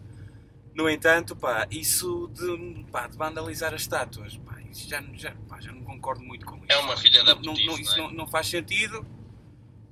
No 0.74 0.88
entanto, 0.88 1.36
pá, 1.36 1.66
isso 1.70 2.30
de, 2.34 2.84
pá, 2.90 3.06
de 3.06 3.16
vandalizar 3.16 3.74
as 3.74 3.82
estátuas, 3.82 4.36
pá, 4.38 4.58
isso 4.70 4.88
já, 4.88 5.02
já, 5.14 5.34
pá, 5.48 5.60
já 5.60 5.70
não 5.72 5.82
concordo 5.84 6.22
muito 6.24 6.46
com 6.46 6.56
isso. 6.56 6.66
É 6.70 6.78
uma 6.78 6.96
filha 6.96 7.22
da 7.24 7.34
Não- 7.34 7.42
não, 7.42 7.52
putice, 7.52 7.66
não, 7.66 7.78
isso 7.78 7.98
não 7.98 8.08
é? 8.08 8.12
não, 8.14 8.26
faz 8.28 8.46
sentido 8.48 9.04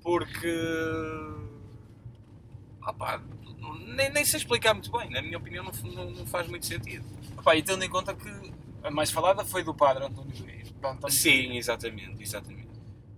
porque 0.02 0.48
opá, 2.86 3.20
não- 3.58 3.74
nem, 3.78 4.10
nem 4.10 4.24
sei 4.24 4.38
explicar 4.38 4.74
muito 4.74 4.90
bem, 4.90 5.10
na 5.10 5.20
minha 5.22 5.36
opinião 5.38 5.64
não, 5.64 5.72
não, 5.92 6.10
não 6.10 6.26
faz 6.26 6.48
muito 6.48 6.64
sentido. 6.66 7.04
Pá, 7.44 7.54
e 7.56 7.62
tendo 7.62 7.84
em 7.84 7.88
conta 7.88 8.14
que 8.14 8.28
a 8.82 8.90
mais 8.90 9.10
falada 9.10 9.44
foi 9.44 9.62
do 9.62 9.74
padre 9.74 10.04
António 10.04 10.32
Reis. 10.44 10.72
Sim, 11.10 11.56
exatamente, 11.58 12.22
exatamente. 12.22 12.70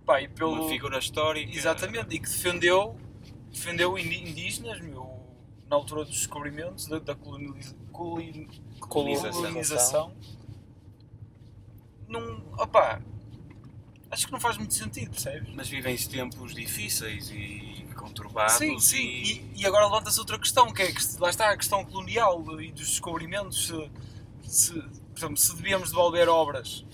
Pá, 0.05 0.21
e 0.21 0.27
pelo... 0.27 0.51
Uma 0.53 0.69
figura 0.69 0.99
histórica. 0.99 1.55
Exatamente, 1.55 2.13
e 2.15 2.19
que 2.19 2.27
defendeu, 2.29 2.97
defendeu 3.49 3.97
indígenas, 3.97 4.81
meu, 4.81 4.92
na 5.69 5.75
altura 5.75 6.05
dos 6.05 6.13
descobrimentos, 6.15 6.87
da, 6.87 6.99
da 6.99 7.15
colin- 7.15 7.53
Colonização. 8.79 9.31
colonização. 9.41 10.13
Não, 12.07 12.37
opá, 12.59 13.01
acho 14.11 14.25
que 14.27 14.31
não 14.31 14.39
faz 14.39 14.57
muito 14.57 14.73
sentido, 14.73 15.11
percebes? 15.11 15.53
Mas 15.55 15.67
vivem-se 15.69 16.09
tempos 16.09 16.53
difíceis 16.53 17.29
e 17.31 17.85
conturbados. 17.95 18.53
Sim, 18.55 18.77
sim, 18.79 18.97
E... 18.97 19.31
e, 19.55 19.61
e 19.61 19.65
agora 19.65 19.85
levanta-se 19.85 20.19
outra 20.19 20.37
questão, 20.37 20.71
que 20.71 20.81
é 20.81 20.91
que 20.91 21.01
lá 21.19 21.29
está 21.29 21.49
a 21.49 21.57
questão 21.57 21.83
colonial 21.85 22.61
e 22.61 22.71
dos 22.71 22.89
descobrimentos, 22.89 23.67
se, 23.67 23.91
se, 24.43 24.73
por 24.73 25.17
exemplo, 25.17 25.37
se 25.37 25.55
devíamos 25.55 25.89
devolver 25.89 26.27
obras. 26.29 26.85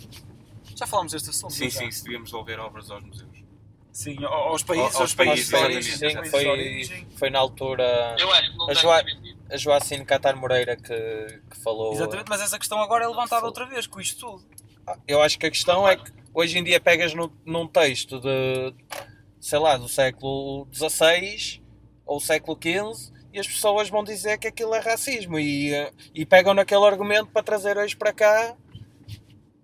Já 0.75 0.87
falámos 0.87 1.11
deste 1.11 1.29
assunto, 1.29 1.53
Sim, 1.53 1.69
já? 1.69 1.79
sim, 1.81 1.91
se 1.91 2.03
devíamos 2.03 2.31
devolver 2.31 2.59
obras 2.59 2.89
aos 2.89 3.03
museus. 3.03 3.38
Sim, 3.99 4.15
ao- 4.23 4.31
aos 4.51 4.63
países, 4.63 4.85
Aos 4.95 5.01
aos 5.01 5.13
países, 5.13 5.51
países, 5.51 5.97
Sim, 5.97 6.13
países 6.13 6.31
foi, 6.31 7.07
foi 7.17 7.29
na 7.29 7.37
altura 7.39 8.15
Eu 8.17 8.31
acho 8.31 8.49
que 8.51 8.57
não 8.57 8.69
A 8.69 8.73
Joa- 8.73 9.03
a 9.51 9.57
Joacine 9.57 10.05
Catar 10.05 10.37
Moreira 10.37 10.77
que, 10.77 11.41
que 11.51 11.57
falou. 11.61 11.91
Exatamente, 11.91 12.29
mas 12.29 12.39
essa 12.39 12.57
questão 12.57 12.79
agora 12.79 13.03
é 13.03 13.07
levantada 13.09 13.45
outra 13.45 13.65
vez 13.65 13.85
com 13.87 13.99
isto 13.99 14.17
tudo. 14.17 14.45
Ah, 14.87 14.97
Eu 15.05 15.21
acho 15.21 15.37
que 15.37 15.45
a 15.47 15.51
questão 15.51 15.85
é 15.85 15.97
que 15.97 16.13
hoje 16.33 16.57
em 16.57 16.63
dia 16.63 16.79
pegas 16.79 17.13
no, 17.13 17.29
num 17.45 17.67
texto 17.67 18.21
de, 18.21 18.73
sei 19.37 19.59
lá, 19.59 19.75
do 19.75 19.89
século 19.89 20.65
XVI 20.71 21.61
ou 22.05 22.21
século 22.21 22.57
XV 22.57 23.11
e 23.33 23.39
as 23.41 23.47
pessoas 23.47 23.89
vão 23.89 24.01
dizer 24.01 24.37
que 24.37 24.47
aquilo 24.47 24.73
é 24.75 24.79
racismo 24.79 25.37
e, 25.37 25.73
eh, 25.73 25.91
e 26.15 26.25
pegam 26.25 26.53
naquele 26.53 26.85
argumento 26.85 27.27
para 27.33 27.43
trazer 27.43 27.77
hoje 27.77 27.97
para 27.97 28.13
cá 28.13 28.55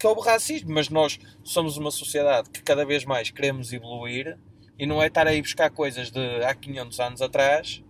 que 0.06 0.20
houve 0.20 0.30
racismo. 0.30 0.72
Mas 0.74 0.90
nós 0.90 1.20
somos 1.44 1.78
uma 1.78 1.92
sociedade 1.92 2.50
que 2.50 2.62
cada 2.62 2.86
vez 2.86 3.04
mais 3.06 3.32
queremos 3.32 3.74
evoluir 3.74 4.38
e 4.78 4.86
não 4.86 5.02
é 5.02 5.08
estar 5.08 5.26
aí 5.28 5.42
buscar 5.42 5.70
coisas 5.72 6.12
de 6.12 6.44
há 6.44 6.54
500 6.54 7.00
anos 7.00 7.22
atrás 7.22 7.84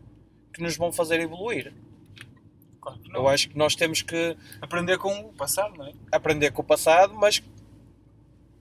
que 0.53 0.61
nos 0.61 0.77
vão 0.77 0.91
fazer 0.91 1.19
evoluir. 1.19 1.73
Claro 2.79 2.99
que 2.99 3.09
não. 3.09 3.21
Eu 3.21 3.27
acho 3.27 3.49
que 3.49 3.57
nós 3.57 3.75
temos 3.75 4.01
que 4.01 4.37
Aprender 4.61 4.97
com 4.97 5.11
o 5.19 5.33
passado, 5.33 5.75
não 5.77 5.85
é? 5.87 5.93
aprender 6.11 6.51
com 6.51 6.61
o 6.61 6.65
passado, 6.65 7.13
mas 7.15 7.41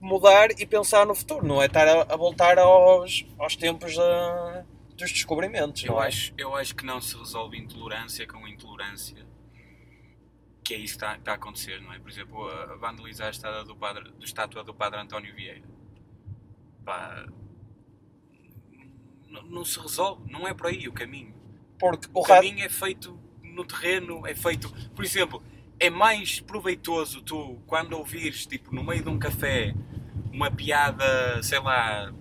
mudar 0.01 0.51
e 0.59 0.65
pensar 0.65 1.05
no 1.05 1.15
futuro, 1.15 1.45
não 1.47 1.61
é 1.61 1.65
estar 1.67 1.87
a, 1.87 2.13
a 2.13 2.15
voltar 2.17 2.59
aos, 2.59 3.25
aos 3.39 3.55
tempos 3.55 3.95
da- 3.95 4.65
dos 4.95 5.11
descobrimentos. 5.11 5.83
Eu 5.83 5.93
não 5.93 6.03
é? 6.03 6.07
acho, 6.07 6.33
eu 6.37 6.55
acho 6.55 6.75
que 6.75 6.85
não 6.85 6.99
se 7.01 7.17
resolve 7.17 7.57
intolerância 7.57 8.25
com 8.27 8.47
intolerância. 8.47 9.25
Que 10.65 10.73
é 10.73 10.77
isso 10.77 10.97
que 10.97 11.05
está, 11.05 11.15
está 11.15 11.31
a 11.31 11.35
acontecer, 11.35 11.79
não 11.81 11.93
é? 11.93 11.99
Por 11.99 12.09
exemplo, 12.09 12.49
a 12.49 12.73
a 12.73 12.75
vandalizar 12.75 13.27
a 13.27 13.29
estátua 13.29 13.63
do, 13.63 13.75
padre, 13.75 14.11
do 14.11 14.25
estátua 14.25 14.63
do 14.63 14.73
padre 14.73 14.99
António 14.99 15.33
Vieira. 15.33 15.63
Pá, 16.83 17.25
não, 19.29 19.43
não 19.43 19.65
se 19.65 19.79
resolve, 19.79 20.29
não 20.29 20.47
é 20.47 20.53
por 20.53 20.67
aí 20.67 20.87
o 20.87 20.91
caminho. 20.91 21.33
Porque 21.79 22.07
o 22.13 22.19
O 22.19 22.23
caminho 22.23 22.65
é 22.65 22.69
feito 22.69 23.17
no 23.43 23.63
terreno, 23.63 24.25
é 24.25 24.35
feito. 24.35 24.69
Por 24.93 25.05
exemplo, 25.05 25.41
é 25.79 25.89
mais 25.89 26.39
proveitoso 26.39 27.21
tu, 27.21 27.61
quando 27.67 27.93
ouvires, 27.93 28.45
tipo, 28.45 28.73
no 28.73 28.83
meio 28.83 29.03
de 29.03 29.09
um 29.09 29.19
café, 29.19 29.73
uma 30.31 30.49
piada, 30.49 31.41
sei 31.43 31.59
lá, 31.59 32.11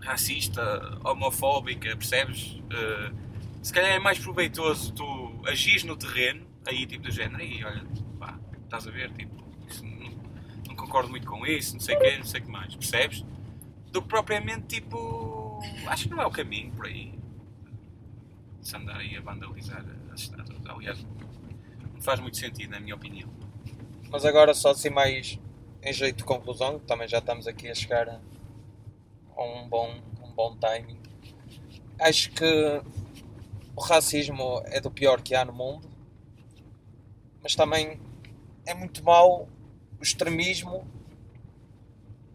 racista, 0.00 0.98
homofóbica, 1.04 1.96
percebes? 1.96 2.60
Eh, 2.70 3.12
se 3.62 3.72
calhar 3.72 3.90
é 3.92 3.98
mais 3.98 4.18
proveitoso 4.18 4.92
tu 4.94 5.42
agires 5.46 5.84
no 5.84 5.96
terreno, 5.96 6.46
aí 6.66 6.86
tipo 6.86 7.04
do 7.04 7.10
género, 7.10 7.42
aí 7.42 7.64
olha, 7.64 7.84
pá, 8.18 8.38
estás 8.64 8.86
a 8.86 8.90
ver, 8.90 9.12
tipo, 9.12 9.44
isso 9.68 9.84
não, 9.84 10.10
não 10.68 10.76
concordo 10.76 11.10
muito 11.10 11.26
com 11.26 11.46
isso, 11.46 11.74
não 11.74 11.80
sei 11.80 11.96
o 11.96 12.00
quê, 12.00 12.16
não 12.18 12.24
sei 12.24 12.40
o 12.40 12.44
que 12.44 12.50
mais, 12.50 12.74
percebes? 12.74 13.24
Do 13.90 14.02
que 14.02 14.08
propriamente 14.08 14.66
tipo. 14.66 15.60
Acho 15.86 16.04
que 16.04 16.10
não 16.10 16.22
é 16.22 16.26
o 16.26 16.30
caminho 16.30 16.72
por 16.72 16.86
aí 16.86 17.16
se 18.60 18.76
andar 18.76 18.96
aí 18.96 19.16
a 19.16 19.20
vandalizar 19.20 19.84
as 20.12 20.22
estátuas. 20.22 20.58
Aliás, 20.66 21.06
não 21.94 22.02
faz 22.02 22.18
muito 22.18 22.36
sentido, 22.36 22.70
na 22.70 22.80
minha 22.80 22.96
opinião. 22.96 23.28
Mas 24.10 24.24
agora 24.24 24.52
só 24.54 24.70
assim 24.70 24.90
mais 24.90 25.38
em 25.86 25.92
jeito 25.92 26.16
de 26.16 26.24
conclusão, 26.24 26.80
também 26.80 27.06
já 27.06 27.18
estamos 27.18 27.46
aqui 27.46 27.68
a 27.68 27.74
chegar 27.74 28.08
a 28.08 29.42
um 29.42 29.68
bom, 29.68 29.94
um 30.20 30.32
bom 30.32 30.56
timing. 30.56 30.98
Acho 32.00 32.32
que 32.32 32.82
o 33.76 33.80
racismo 33.80 34.62
é 34.64 34.80
do 34.80 34.90
pior 34.90 35.22
que 35.22 35.32
há 35.32 35.44
no 35.44 35.52
mundo, 35.52 35.88
mas 37.46 37.54
também 37.54 38.00
é 38.66 38.74
muito 38.74 39.04
mau 39.04 39.48
o 40.00 40.02
extremismo, 40.02 40.84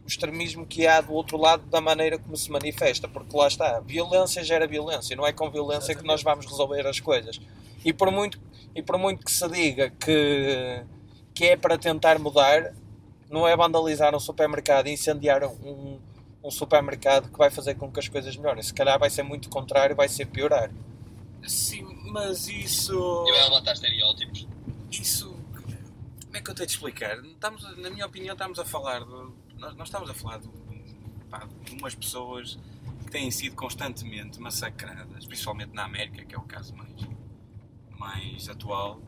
o 0.05 0.07
extremismo 0.07 0.65
que 0.65 0.87
há 0.87 1.01
do 1.01 1.11
outro 1.11 1.35
lado 1.35 1.65
da 1.65 1.81
maneira 1.81 2.17
como 2.17 2.37
se 2.37 2.49
manifesta, 2.49 3.09
porque 3.09 3.35
lá 3.35 3.45
está, 3.49 3.81
violência 3.81 4.41
gera 4.41 4.65
violência, 4.65 5.13
não 5.13 5.27
é 5.27 5.33
com 5.33 5.51
violência 5.51 5.93
que 5.93 6.05
nós 6.05 6.23
vamos 6.23 6.45
resolver 6.45 6.87
as 6.87 7.01
coisas. 7.01 7.41
E 7.83 7.91
por 7.91 8.09
muito, 8.09 8.39
e 8.73 8.81
por 8.81 8.97
muito 8.97 9.25
que 9.25 9.31
se 9.33 9.45
diga 9.49 9.89
que, 9.89 10.81
que 11.33 11.45
é 11.47 11.57
para 11.57 11.77
tentar 11.77 12.17
mudar, 12.17 12.73
não 13.29 13.45
é 13.45 13.53
vandalizar 13.53 14.15
um 14.15 14.19
supermercado 14.19 14.87
e 14.87 14.93
incendiar 14.93 15.43
um, 15.43 15.99
um 16.41 16.49
supermercado 16.49 17.29
que 17.29 17.37
vai 17.37 17.51
fazer 17.51 17.75
com 17.75 17.91
que 17.91 17.99
as 17.99 18.07
coisas 18.07 18.37
melhorem. 18.37 18.63
Se 18.63 18.73
calhar 18.73 18.97
vai 18.97 19.09
ser 19.09 19.23
muito 19.23 19.49
contrário, 19.49 19.93
vai 19.93 20.07
ser 20.07 20.27
piorar. 20.27 20.71
Sim, 21.45 21.85
mas 22.13 22.47
isso. 22.47 23.25
E 23.27 23.31
vai 23.33 23.43
levantar 23.43 23.73
estereótipos. 23.73 24.50
Isso. 24.91 25.31
Como 25.31 26.37
é 26.37 26.41
que 26.41 26.49
eu 26.49 26.55
tenho 26.55 26.67
de 26.67 26.73
explicar? 26.73 27.23
Estamos, 27.25 27.77
na 27.77 27.89
minha 27.89 28.05
opinião, 28.05 28.33
estamos 28.33 28.59
a 28.59 28.65
falar. 28.65 28.99
De, 29.03 29.11
nós, 29.57 29.75
nós 29.75 29.87
estamos 29.87 30.09
a 30.09 30.13
falar 30.13 30.39
de, 30.39 30.49
pá, 31.29 31.47
de 31.65 31.71
umas 31.75 31.95
pessoas 31.95 32.57
que 33.05 33.11
têm 33.11 33.29
sido 33.31 33.55
constantemente 33.55 34.39
massacradas, 34.39 35.25
principalmente 35.25 35.73
na 35.73 35.83
América, 35.85 36.23
que 36.25 36.35
é 36.35 36.37
o 36.37 36.43
caso 36.43 36.75
mais, 36.75 36.93
mais 37.97 38.49
atual. 38.49 39.01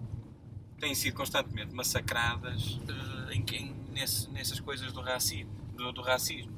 Têm 0.79 0.93
sido 0.95 1.15
constantemente 1.15 1.73
massacradas 1.73 2.79
eh, 3.29 3.33
em, 3.35 3.45
em- 3.55 3.75
nesse- 3.91 4.29
nessas 4.31 4.59
coisas 4.59 4.91
do 4.91 5.01
racismo. 5.01 5.51
Do, 5.75 5.91
do 5.93 6.01
racismo. 6.01 6.51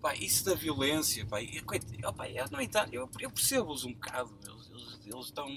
Pá, 0.00 0.14
isso 0.16 0.44
da 0.44 0.54
violência, 0.54 1.24
pá, 1.26 1.40
e, 1.40 1.56
eu, 1.58 2.60
entanto, 2.60 2.92
eu, 2.92 3.08
eu 3.20 3.30
percebo-os 3.30 3.84
um 3.84 3.92
bocado. 3.92 4.30
Eles, 4.44 4.70
eles, 4.70 5.00
eles 5.06 5.24
estão, 5.26 5.48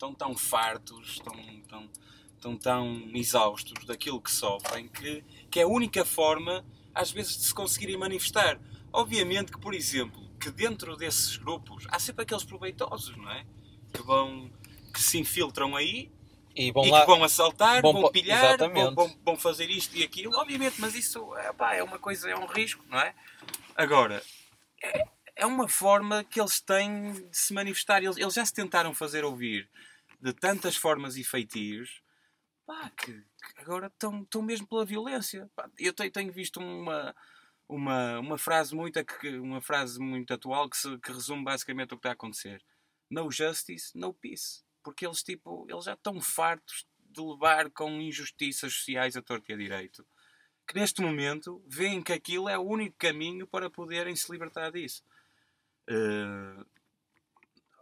estão 0.00 0.14
tão 0.14 0.34
fartos, 0.34 1.10
estão, 1.10 1.34
estão, 1.38 1.90
estão 2.34 2.56
tão 2.56 3.10
exaustos 3.12 3.84
daquilo 3.84 4.20
que 4.20 4.30
sofrem 4.30 4.88
que, 4.88 5.22
que 5.50 5.60
é 5.60 5.64
a 5.64 5.68
única 5.68 6.06
forma, 6.06 6.64
às 6.94 7.10
vezes, 7.10 7.36
de 7.36 7.44
se 7.44 7.54
conseguirem 7.54 7.98
manifestar. 7.98 8.58
Obviamente 8.90 9.52
que, 9.52 9.60
por 9.60 9.74
exemplo, 9.74 10.26
que 10.40 10.50
dentro 10.50 10.96
desses 10.96 11.36
grupos 11.36 11.86
há 11.90 11.98
sempre 11.98 12.22
aqueles 12.22 12.44
proveitosos, 12.44 13.14
não 13.18 13.30
é? 13.30 13.44
Que 13.92 14.02
vão, 14.02 14.50
que 14.92 15.02
se 15.02 15.18
infiltram 15.18 15.76
aí 15.76 16.10
E 16.56 16.72
vão 16.72 16.86
e 16.86 16.90
lá. 16.90 17.02
que 17.02 17.06
vão 17.06 17.22
assaltar, 17.22 17.82
vão 17.82 17.92
vão, 17.92 18.10
pilhar, 18.10 18.56
vão, 18.56 18.94
vão, 18.94 19.18
vão 19.22 19.36
fazer 19.36 19.68
isto 19.68 19.94
e 19.96 20.02
aquilo, 20.02 20.34
obviamente, 20.34 20.80
mas 20.80 20.94
isso 20.94 21.36
é, 21.36 21.52
pá, 21.52 21.74
é 21.74 21.82
uma 21.82 21.98
coisa, 21.98 22.30
é 22.30 22.36
um 22.36 22.46
risco, 22.46 22.82
não 22.88 22.98
é? 22.98 23.14
Agora, 23.76 24.22
é, 24.82 25.04
é 25.36 25.46
uma 25.46 25.68
forma 25.68 26.24
que 26.24 26.40
eles 26.40 26.58
têm 26.58 27.12
de 27.12 27.36
se 27.36 27.52
manifestar. 27.52 28.02
Eles, 28.02 28.16
eles 28.16 28.32
já 28.32 28.44
se 28.46 28.54
tentaram 28.54 28.94
fazer 28.94 29.24
ouvir 29.24 29.68
de 30.20 30.32
tantas 30.32 30.76
formas 30.76 31.16
e 31.16 31.24
feitios 31.24 32.02
pá, 32.66 32.90
que, 32.90 33.12
que 33.12 33.60
agora 33.60 33.88
estão, 33.88 34.22
estão 34.22 34.42
mesmo 34.42 34.66
pela 34.66 34.84
violência. 34.84 35.50
Pá, 35.56 35.68
eu 35.78 35.92
tenho, 35.92 36.10
tenho 36.12 36.32
visto 36.32 36.60
uma, 36.60 37.14
uma, 37.68 38.20
uma, 38.20 38.38
frase 38.38 38.74
muito, 38.74 38.98
uma 39.42 39.60
frase 39.60 39.98
muito 39.98 40.32
atual 40.32 40.70
que, 40.70 40.76
se- 40.76 40.98
que 40.98 41.12
resume 41.12 41.44
basicamente 41.44 41.94
o 41.94 41.96
que 41.96 42.00
está 42.00 42.10
a 42.10 42.12
acontecer. 42.12 42.62
No 43.10 43.30
justice, 43.30 43.96
no 43.98 44.14
peace. 44.14 44.62
Porque 44.84 45.04
eles, 45.04 45.22
tipo, 45.22 45.66
eles 45.68 45.84
já 45.84 45.94
estão 45.94 46.20
fartos 46.20 46.86
de 46.98 47.20
levar 47.20 47.70
com 47.70 47.90
injustiças 48.00 48.72
sociais 48.72 49.16
a 49.16 49.22
torto 49.22 49.50
e 49.50 49.54
a 49.54 49.56
direito. 49.56 50.06
Que 50.66 50.78
neste 50.78 51.02
momento 51.02 51.62
veem 51.66 52.00
que 52.00 52.12
aquilo 52.12 52.48
é 52.48 52.56
o 52.56 52.62
único 52.62 52.96
caminho 52.96 53.46
para 53.48 53.68
poderem 53.68 54.14
se 54.14 54.30
libertar 54.30 54.70
disso. 54.70 55.02
Eh, 55.88 56.64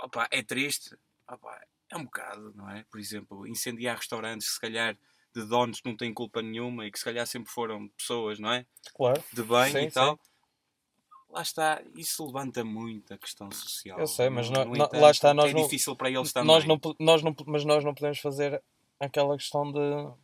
opa, 0.01 0.27
é 0.31 0.42
triste. 0.42 0.96
Opa, 1.29 1.62
é 1.90 1.96
um 1.96 2.05
bocado, 2.05 2.53
não 2.55 2.68
é? 2.70 2.85
Por 2.90 2.98
exemplo, 3.01 3.46
incendiar 3.46 3.96
restaurantes, 3.96 4.55
se 4.55 4.61
calhar, 4.61 4.96
de 5.35 5.44
donos 5.44 5.81
que 5.81 5.88
não 5.88 5.96
têm 5.96 6.12
culpa 6.12 6.42
nenhuma 6.42 6.87
e 6.87 6.90
que 6.90 6.98
se 6.98 7.05
calhar 7.05 7.27
sempre 7.27 7.51
foram 7.51 7.88
pessoas, 7.90 8.38
não 8.38 8.53
é? 8.53 8.66
Claro, 8.94 9.22
De 9.33 9.42
bem 9.42 9.72
Sim, 9.72 9.79
e 9.87 9.90
tal. 9.90 10.18
Lá 11.31 11.42
está, 11.42 11.83
isso 11.94 12.24
levanta 12.27 12.64
muito 12.64 13.12
a 13.12 13.18
questão 13.18 13.51
social. 13.53 13.98
Eu 13.98 14.07
sei, 14.07 14.31
mas 14.31 14.48
No- 14.48 14.64
no 14.64 14.74
nó- 14.77 14.85
entanto, 14.87 15.01
lá 15.01 15.11
está, 15.11 15.35
nós 15.35 15.51
é 15.51 15.55
não- 15.55 15.62
difícil 15.62 15.94
para 15.94 16.11
eles 16.11 16.33
também. 16.33 16.46
nós 16.46 16.64
não, 16.64 16.81
nós 16.98 17.22
não, 17.22 17.35
mas 17.46 17.64
nós 17.66 17.85
não 17.85 17.94
podemos 17.94 18.18
fazer 18.18 18.62
aquela 18.98 19.37
questão 19.37 19.70
de 19.70 19.79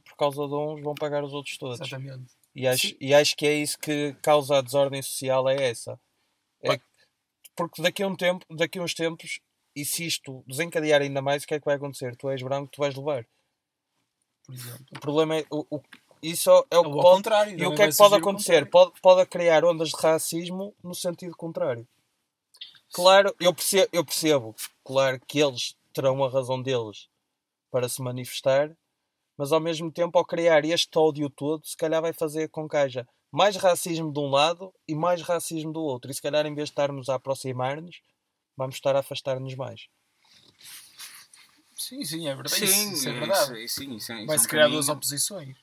por 0.09 0.17
causa 0.17 0.49
de 0.49 0.55
uns 0.55 0.83
vão 0.83 0.95
pagar 0.95 1.23
os 1.23 1.35
outros 1.35 1.59
todos. 1.59 1.79
Exatamente. 1.81 2.33
E 2.55 2.67
acho, 2.67 2.89
Sim. 2.89 2.97
e 3.01 3.13
acho 3.13 3.37
que 3.37 3.47
é 3.47 3.55
isso 3.55 3.79
que 3.79 4.15
causa 4.23 4.57
a 4.59 4.63
desordem 4.63 5.03
social, 5.03 5.47
é 5.49 5.71
essa. 5.71 6.01
É 6.63 6.79
que- 6.79 6.85
porque 7.55 7.83
daqui 7.83 8.03
a 8.03 8.09
um 8.09 8.17
tempo, 8.17 8.47
daqui 8.55 8.79
a 8.79 8.83
uns 8.83 8.95
tempos, 8.95 9.41
e 9.75 9.85
se 9.85 10.07
isto 10.07 10.43
desencadear 10.47 11.03
ainda 11.03 11.21
mais, 11.23 11.43
o 11.43 11.47
que 11.47 11.55
é 11.55 11.59
que 11.59 11.65
vai 11.65 11.77
acontecer? 11.77 12.17
Tu 12.17 12.29
és 12.31 12.43
branco, 12.43 12.71
tu 12.71 12.79
vais 12.81 12.95
levar. 12.95 13.27
Por 14.47 14.55
exemplo. 14.55 14.87
O 14.97 15.01
problema 15.01 15.37
é. 15.37 15.47
O, 15.51 15.67
o- 15.77 15.83
isso 16.23 16.51
é 16.71 16.79
o 16.79 16.85
que 16.85 16.91
pode. 16.91 17.17
contrário. 17.17 17.59
E 17.63 17.67
o 17.67 17.75
que 17.75 17.83
é 17.83 17.89
que 17.89 17.97
pode 17.97 18.15
acontecer? 18.15 18.71
Pode, 18.71 18.93
pode 19.01 19.27
criar 19.29 19.65
ondas 19.65 19.91
de 19.91 19.97
racismo 19.97 20.75
no 20.83 20.95
sentido 20.95 21.37
contrário. 21.37 21.87
Claro, 22.93 23.35
eu 23.41 23.53
percebo, 23.53 23.89
eu 23.93 24.05
percebo, 24.05 24.55
claro 24.85 25.21
que 25.27 25.41
eles 25.41 25.77
terão 25.93 26.23
a 26.25 26.31
razão 26.31 26.63
deles 26.63 27.09
para 27.71 27.89
se 27.89 28.01
manifestar, 28.01 28.71
mas 29.37 29.51
ao 29.53 29.59
mesmo 29.61 29.91
tempo, 29.91 30.17
ao 30.17 30.25
criar 30.25 30.65
este 30.65 30.97
ódio 30.97 31.29
todo, 31.29 31.67
se 31.67 31.77
calhar 31.77 32.01
vai 32.01 32.13
fazer 32.13 32.49
com 32.49 32.69
que 32.69 32.77
haja 32.77 33.07
mais 33.33 33.57
racismo 33.57 34.13
de 34.13 34.21
um 34.21 34.31
lado 34.31 34.73
e 34.87 34.95
mais 34.95 35.21
racismo 35.23 35.73
do 35.73 35.83
outro. 35.83 36.11
E 36.11 36.15
se 36.15 36.23
calhar, 36.23 36.47
em 36.47 36.55
vez 36.55 36.69
de 36.69 36.73
estarmos 36.73 37.09
a 37.09 37.17
aproximar-nos, 37.17 38.01
vamos 38.57 38.75
estar 38.77 38.95
a 38.97 39.01
afastar-nos 39.01 39.55
mais. 39.55 39.89
Sim, 41.77 42.05
sim, 42.05 42.29
é 42.29 42.35
verdade. 42.35 42.57
Sim, 42.59 42.65
isso, 42.65 42.75
isso 42.75 43.09
é 43.09 43.11
isso- 43.13 43.21
verdade. 43.21 43.47
sim, 43.47 43.63
isso 43.65 43.83
é- 43.83 43.95
isso 43.97 44.13
é 44.13 44.27
Vai-se 44.27 44.45
um 44.45 44.49
criar 44.49 44.63
caminho. 44.63 44.77
duas 44.81 44.89
oposições. 44.89 45.57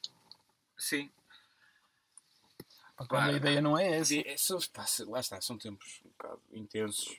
Sim. 0.77 1.09
Pá, 2.97 3.05
Pá, 3.05 3.25
a 3.25 3.31
ideia 3.33 3.61
não 3.61 3.77
é 3.77 3.97
essa. 3.97 4.05
Sim, 4.05 4.23
é, 4.25 4.37
são- 4.37 4.59
pá, 4.73 4.85
lá 5.07 5.19
está, 5.19 5.41
são 5.41 5.57
tempos 5.57 6.01
um 6.05 6.09
bocado 6.09 6.41
intensos. 6.53 7.17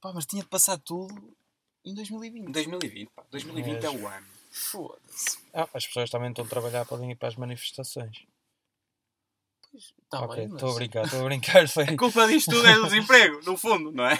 Pá, 0.00 0.12
mas 0.12 0.24
tinha 0.24 0.42
de 0.42 0.48
passar 0.48 0.78
tudo 0.78 1.36
em 1.84 1.94
2020. 1.94 2.50
2020, 2.52 3.10
pá, 3.10 3.22
2020 3.30 3.84
é 3.84 3.90
o 3.90 4.06
ano. 4.08 4.26
Foda-se. 4.50 5.38
Ah, 5.52 5.68
as 5.74 5.86
pessoas 5.86 6.10
também 6.10 6.30
estão 6.30 6.44
a 6.44 6.48
trabalhar 6.48 6.84
para 6.86 7.04
ir 7.06 7.14
para 7.16 7.28
as 7.28 7.36
manifestações. 7.36 8.24
Tá 10.10 10.20
ok, 10.20 10.36
bem, 10.36 10.48
mas- 10.48 10.54
estou 10.54 10.70
a 10.70 10.74
brincar, 10.74 11.04
estou 11.04 11.20
a 11.20 11.24
brincar. 11.24 11.68
Foi... 11.68 11.84
A 11.84 11.96
culpa 11.96 12.26
disto 12.26 12.50
tudo 12.50 12.66
é 12.66 12.74
do 12.74 12.84
desemprego, 12.84 13.40
no 13.44 13.56
fundo, 13.56 13.90
não 13.92 14.06
é? 14.06 14.18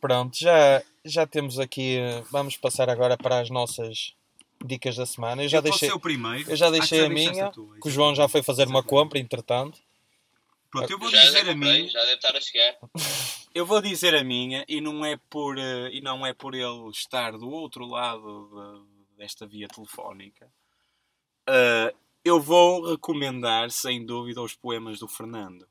Pronto, 0.00 0.36
já, 0.38 0.82
já 1.04 1.26
temos 1.26 1.58
aqui. 1.58 1.98
Vamos 2.30 2.56
passar 2.56 2.88
agora 2.88 3.16
para 3.18 3.40
as 3.40 3.50
nossas 3.50 4.14
dicas 4.64 4.96
da 4.96 5.04
semana. 5.04 5.42
Eu 5.42 5.48
já 5.48 5.58
Eu 5.58 5.62
posso 5.62 5.72
deixei, 5.72 5.88
ser 5.90 5.94
o 5.94 6.00
primeiro. 6.00 6.50
eu 6.50 6.56
já 6.56 6.68
Ah, 6.68 6.70
deixei 6.70 7.04
a 7.04 7.08
minha, 7.08 7.50
tua, 7.50 7.76
que 7.80 7.88
o 7.88 7.90
João 7.90 8.14
já 8.14 8.26
foi 8.28 8.42
fazer 8.42 8.66
uma 8.66 8.82
compra, 8.82 9.18
entretanto. 9.18 9.78
Pronto, 10.70 10.90
eu 10.90 10.98
vou 10.98 11.10
Já, 11.10 11.20
dizer 11.22 11.48
a 11.50 11.54
mim. 11.54 11.88
já 11.88 12.00
deve 12.00 12.14
estar 12.14 12.36
a 12.36 12.40
chegar. 12.40 12.76
Eu 13.52 13.66
vou 13.66 13.80
dizer 13.82 14.14
a 14.14 14.22
minha 14.22 14.64
e 14.68 14.80
não 14.80 15.04
é 15.04 15.18
por, 15.28 15.58
eh, 15.58 15.90
e 15.92 16.00
não 16.00 16.24
é 16.24 16.32
por 16.32 16.54
ele 16.54 16.88
estar 16.90 17.32
do 17.32 17.50
outro 17.50 17.84
lado 17.84 18.48
de- 18.48 19.16
desta 19.18 19.44
via 19.44 19.66
telefónica. 19.66 20.46
Eh, 21.48 21.92
eu 22.24 22.40
vou 22.40 22.90
recomendar, 22.90 23.70
sem 23.70 24.04
dúvida, 24.04 24.42
os 24.42 24.54
poemas 24.54 24.98
do 24.98 25.08
Fernando. 25.08 25.66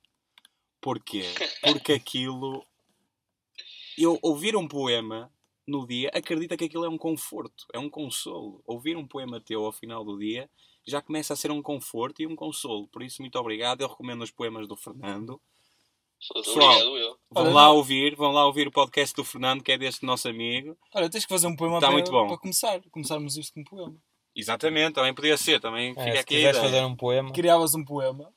Porquê? 0.81 1.23
Porque 1.83 1.93
aquilo. 1.93 2.63
Eu 3.97 4.17
ouvir 4.21 4.55
um 4.55 4.67
poema 4.67 5.31
no 5.67 5.85
dia, 5.85 6.09
acredita 6.13 6.57
que 6.57 6.65
aquilo 6.65 6.85
é 6.85 6.89
um 6.89 6.97
conforto, 6.97 7.65
é 7.73 7.77
um 7.77 7.89
consolo. 7.89 8.63
Ouvir 8.65 8.97
um 8.97 9.05
poema 9.05 9.39
teu 9.39 9.65
ao 9.65 9.71
final 9.71 10.03
do 10.03 10.17
dia 10.17 10.49
já 10.87 11.01
começa 11.01 11.33
a 11.33 11.35
ser 11.35 11.51
um 11.51 11.61
conforto 11.61 12.21
e 12.21 12.27
um 12.27 12.35
consolo. 12.35 12.87
Por 12.87 13.03
isso, 13.03 13.21
muito 13.21 13.37
obrigado. 13.37 13.81
Eu 13.81 13.87
recomendo 13.87 14.23
os 14.23 14.31
poemas 14.31 14.67
do 14.67 14.75
Fernando. 14.75 15.39
Pessoal. 16.33 16.79
Vão 17.29 17.53
lá 17.53 17.71
ouvir, 17.71 18.15
vão 18.15 18.31
lá 18.31 18.45
ouvir 18.45 18.67
o 18.67 18.71
podcast 18.71 19.15
do 19.15 19.23
Fernando, 19.23 19.63
que 19.63 19.71
é 19.71 19.77
deste 19.77 20.05
nosso 20.05 20.27
amigo. 20.27 20.77
Olha, 20.93 21.09
tens 21.09 21.25
que 21.25 21.29
fazer 21.29 21.47
um 21.47 21.55
poema 21.55 21.79
Tá 21.79 21.87
para, 21.87 21.93
muito 21.93 22.11
bom. 22.11 22.27
para 22.27 22.37
começar. 22.37 22.81
Começarmos 22.89 23.37
isto 23.37 23.53
com 23.53 23.61
um 23.61 23.63
poema. 23.63 23.95
Exatamente, 24.39 24.93
também 24.95 25.13
podia 25.13 25.37
ser, 25.37 25.59
também 25.59 25.91
É, 25.91 25.93
fica 25.93 26.11
se 26.13 26.17
aqui 26.19 26.33
a 26.35 26.37
quiseres 26.37 26.57
fazer 26.59 26.83
um 26.83 26.95
poema. 26.95 27.31
Criavas 27.33 27.75
um 27.75 27.83
poema. 27.83 28.31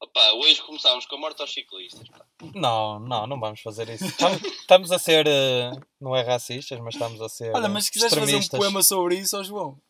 Opa, 0.00 0.32
hoje 0.34 0.62
começámos 0.62 1.06
com 1.06 1.16
a 1.16 1.18
morte 1.18 1.40
aos 1.40 1.52
ciclistas. 1.52 2.08
pá. 2.08 2.24
Não, 2.54 3.00
não, 3.00 3.26
não 3.26 3.40
vamos 3.40 3.60
fazer 3.60 3.88
isso. 3.88 4.04
Estamos, 4.04 4.42
estamos 4.42 4.92
a 4.92 4.98
ser. 4.98 5.26
eh, 5.26 5.72
Não 6.00 6.14
é 6.14 6.22
racistas, 6.22 6.78
mas 6.80 6.94
estamos 6.94 7.20
a 7.20 7.28
ser. 7.28 7.54
Olha, 7.54 7.68
mas 7.68 7.86
se 7.86 7.92
quiseres 7.92 8.14
fazer 8.16 8.36
um 8.36 8.46
poema 8.48 8.82
sobre 8.82 9.16
isso, 9.16 9.36
ó 9.36 9.42
João. 9.42 9.80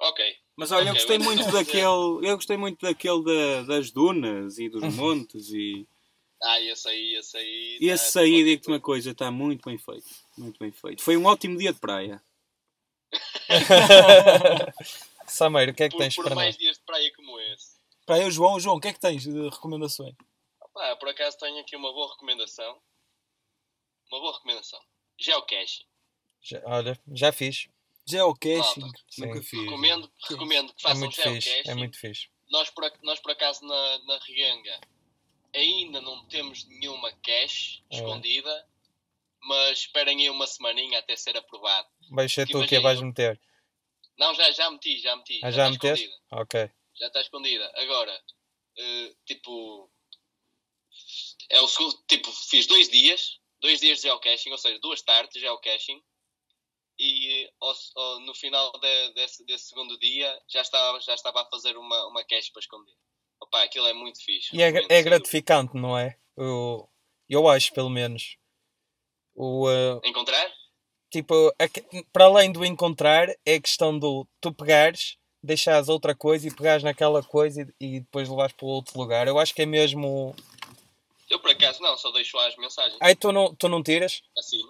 Ok. 0.00 0.24
Mas 0.56 0.72
olha, 0.72 0.88
eu 0.88 0.92
Ok, 0.94 1.00
gostei 1.00 1.18
muito 1.18 1.44
fazer. 1.44 1.52
daquele. 1.64 2.28
Eu 2.28 2.36
gostei 2.36 2.56
muito 2.56 2.80
daquele 2.80 3.24
da- 3.24 3.62
das 3.64 3.90
dunas 3.90 4.58
e 4.58 4.68
dos 4.68 4.82
montes 4.94 5.50
e. 5.50 5.86
Ah, 6.42 6.60
esse 6.60 6.88
aí, 6.88 7.14
esse 7.16 7.36
aí. 7.36 7.78
E 7.80 7.88
tá- 7.88 7.94
esse 7.94 8.18
aí, 8.18 8.44
digo-te 8.44 8.68
uma 8.68 8.80
coisa, 8.80 9.10
está 9.10 9.30
muito 9.30 9.68
bem 9.68 9.76
feito. 9.78 10.06
Muito 10.38 10.58
bem 10.58 10.72
feito. 10.72 11.02
Foi 11.02 11.16
um 11.16 11.26
ótimo 11.26 11.56
dia 11.58 11.72
de 11.72 11.78
praia. 11.78 12.22
Sameiro, 15.26 15.72
o 15.72 15.74
que 15.74 15.82
é 15.84 15.88
que 15.88 15.96
Por, 15.96 16.02
tens 16.02 16.14
por 16.14 16.24
para 16.24 16.34
mais 16.34 16.54
nós? 16.54 16.58
dias 16.58 16.76
de 16.78 16.82
praia 16.84 17.12
como 17.16 17.38
esse. 17.40 17.74
Para 18.06 18.18
eu, 18.20 18.30
João, 18.30 18.60
João, 18.60 18.76
o 18.76 18.80
que 18.80 18.88
é 18.88 18.92
que 18.92 19.00
tens 19.00 19.22
de 19.22 19.48
recomendações? 19.48 20.14
Pá, 20.72 20.96
por 20.96 21.08
acaso 21.08 21.38
tenho 21.38 21.60
aqui 21.60 21.74
uma 21.76 21.92
boa 21.92 22.10
recomendação. 22.12 22.80
Uma 24.10 24.20
boa 24.20 24.32
recomendação. 24.34 24.80
Geocaching. 25.18 25.84
Já- 26.42 26.62
Olha, 26.66 27.00
já 27.12 27.32
fiz. 27.32 27.68
Geocaching. 28.06 28.80
Malta. 28.80 29.00
Nunca 29.18 29.42
fiz. 29.42 29.60
Recomendo, 29.64 30.12
recomendo 30.28 30.74
que 30.74 30.80
É 30.80 30.82
façam 30.82 30.98
muito 31.00 31.14
geocaching. 31.16 31.40
fixe. 31.40 31.70
É 31.70 31.74
muito 31.74 31.98
fixe. 31.98 32.28
Nós, 32.50 32.68
por, 32.70 32.92
nós, 33.02 33.18
por 33.20 33.30
acaso, 33.30 33.64
na, 33.64 33.98
na 34.00 34.18
Rianga, 34.26 34.80
ainda 35.54 36.00
não 36.02 36.26
temos 36.26 36.64
nenhuma 36.66 37.10
cache 37.22 37.82
É. 37.90 37.96
escondida, 37.96 38.68
mas 39.40 39.78
esperem 39.78 40.20
aí 40.20 40.28
uma 40.30 40.46
semaninha 40.46 40.98
até 40.98 41.16
ser 41.16 41.36
aprovado. 41.36 41.88
Vais 42.10 42.32
ser 42.32 42.46
tu 42.48 42.66
que 42.66 42.80
vais 42.80 43.00
eu- 43.00 43.06
meter. 43.06 43.40
Não, 44.18 44.34
já, 44.34 44.50
já 44.52 44.70
meti, 44.70 44.98
já 45.00 45.16
meti. 45.16 45.40
Ah, 45.42 45.50
já 45.50 45.68
está 45.68 45.70
meteste? 45.70 46.04
escondida. 46.06 46.42
Ok. 46.42 46.70
Já 46.96 47.06
está 47.08 47.20
escondida. 47.20 47.72
Agora, 47.76 48.22
eh, 48.78 49.14
tipo, 49.26 49.90
é 51.50 51.60
o 51.60 51.68
segundo, 51.68 51.96
tipo, 52.06 52.30
fiz 52.30 52.66
dois 52.66 52.88
dias, 52.88 53.40
dois 53.60 53.80
dias 53.80 53.98
de 53.98 54.02
geocaching, 54.08 54.50
ou 54.52 54.58
seja, 54.58 54.78
duas 54.80 55.02
tardes 55.02 55.32
de 55.34 55.40
geocaching, 55.40 56.00
e 56.98 57.50
ao- 57.60 58.20
no 58.20 58.34
final 58.34 58.70
de- 58.80 59.12
desse, 59.14 59.44
desse 59.44 59.68
segundo 59.68 59.98
dia 59.98 60.40
já 60.48 60.62
estava, 60.62 61.00
já 61.00 61.14
estava 61.14 61.42
a 61.42 61.46
fazer 61.46 61.76
uma, 61.76 62.06
uma 62.06 62.22
cache 62.24 62.52
para 62.52 62.60
esconder. 62.60 62.94
Opa, 63.40 63.64
aquilo 63.64 63.86
é 63.88 63.92
muito 63.92 64.22
fixe. 64.22 64.54
E 64.56 64.62
é, 64.62 64.68
é 64.88 65.02
gratificante, 65.02 65.74
não 65.74 65.98
é? 65.98 66.16
O, 66.36 66.88
eu 67.28 67.48
acho, 67.48 67.72
pelo 67.72 67.90
menos. 67.90 68.36
O, 69.34 69.68
eh, 69.68 69.94
dúvida. 69.94 70.08
Encontrar? 70.08 70.52
Tipo, 71.14 71.54
a 71.58 71.68
que- 71.68 72.04
para 72.12 72.24
além 72.24 72.50
do 72.50 72.64
encontrar, 72.64 73.28
é 73.46 73.60
questão 73.60 73.96
do 73.98 74.26
tu 74.40 74.52
pegares, 74.52 75.16
deixares 75.42 75.88
outra 75.88 76.14
coisa 76.14 76.48
e 76.48 76.54
pegares 76.54 76.82
naquela 76.82 77.22
coisa 77.22 77.62
e, 77.80 77.96
e 77.96 78.00
depois 78.00 78.28
levares 78.28 78.52
para 78.54 78.66
outro 78.66 78.98
lugar. 78.98 79.26
Eu 79.28 79.38
acho 79.38 79.54
que 79.54 79.62
é 79.62 79.66
mesmo. 79.66 80.34
Eu 81.30 81.38
por 81.38 81.50
acaso 81.50 81.80
não, 81.80 81.96
só 81.96 82.10
deixo 82.12 82.36
lá 82.36 82.48
as 82.48 82.56
mensagens. 82.56 82.96
Ai, 83.00 83.14
tu 83.14 83.30
não, 83.32 83.54
tu 83.54 83.68
não 83.68 83.82
tiras? 83.82 84.22
Assim. 84.36 84.60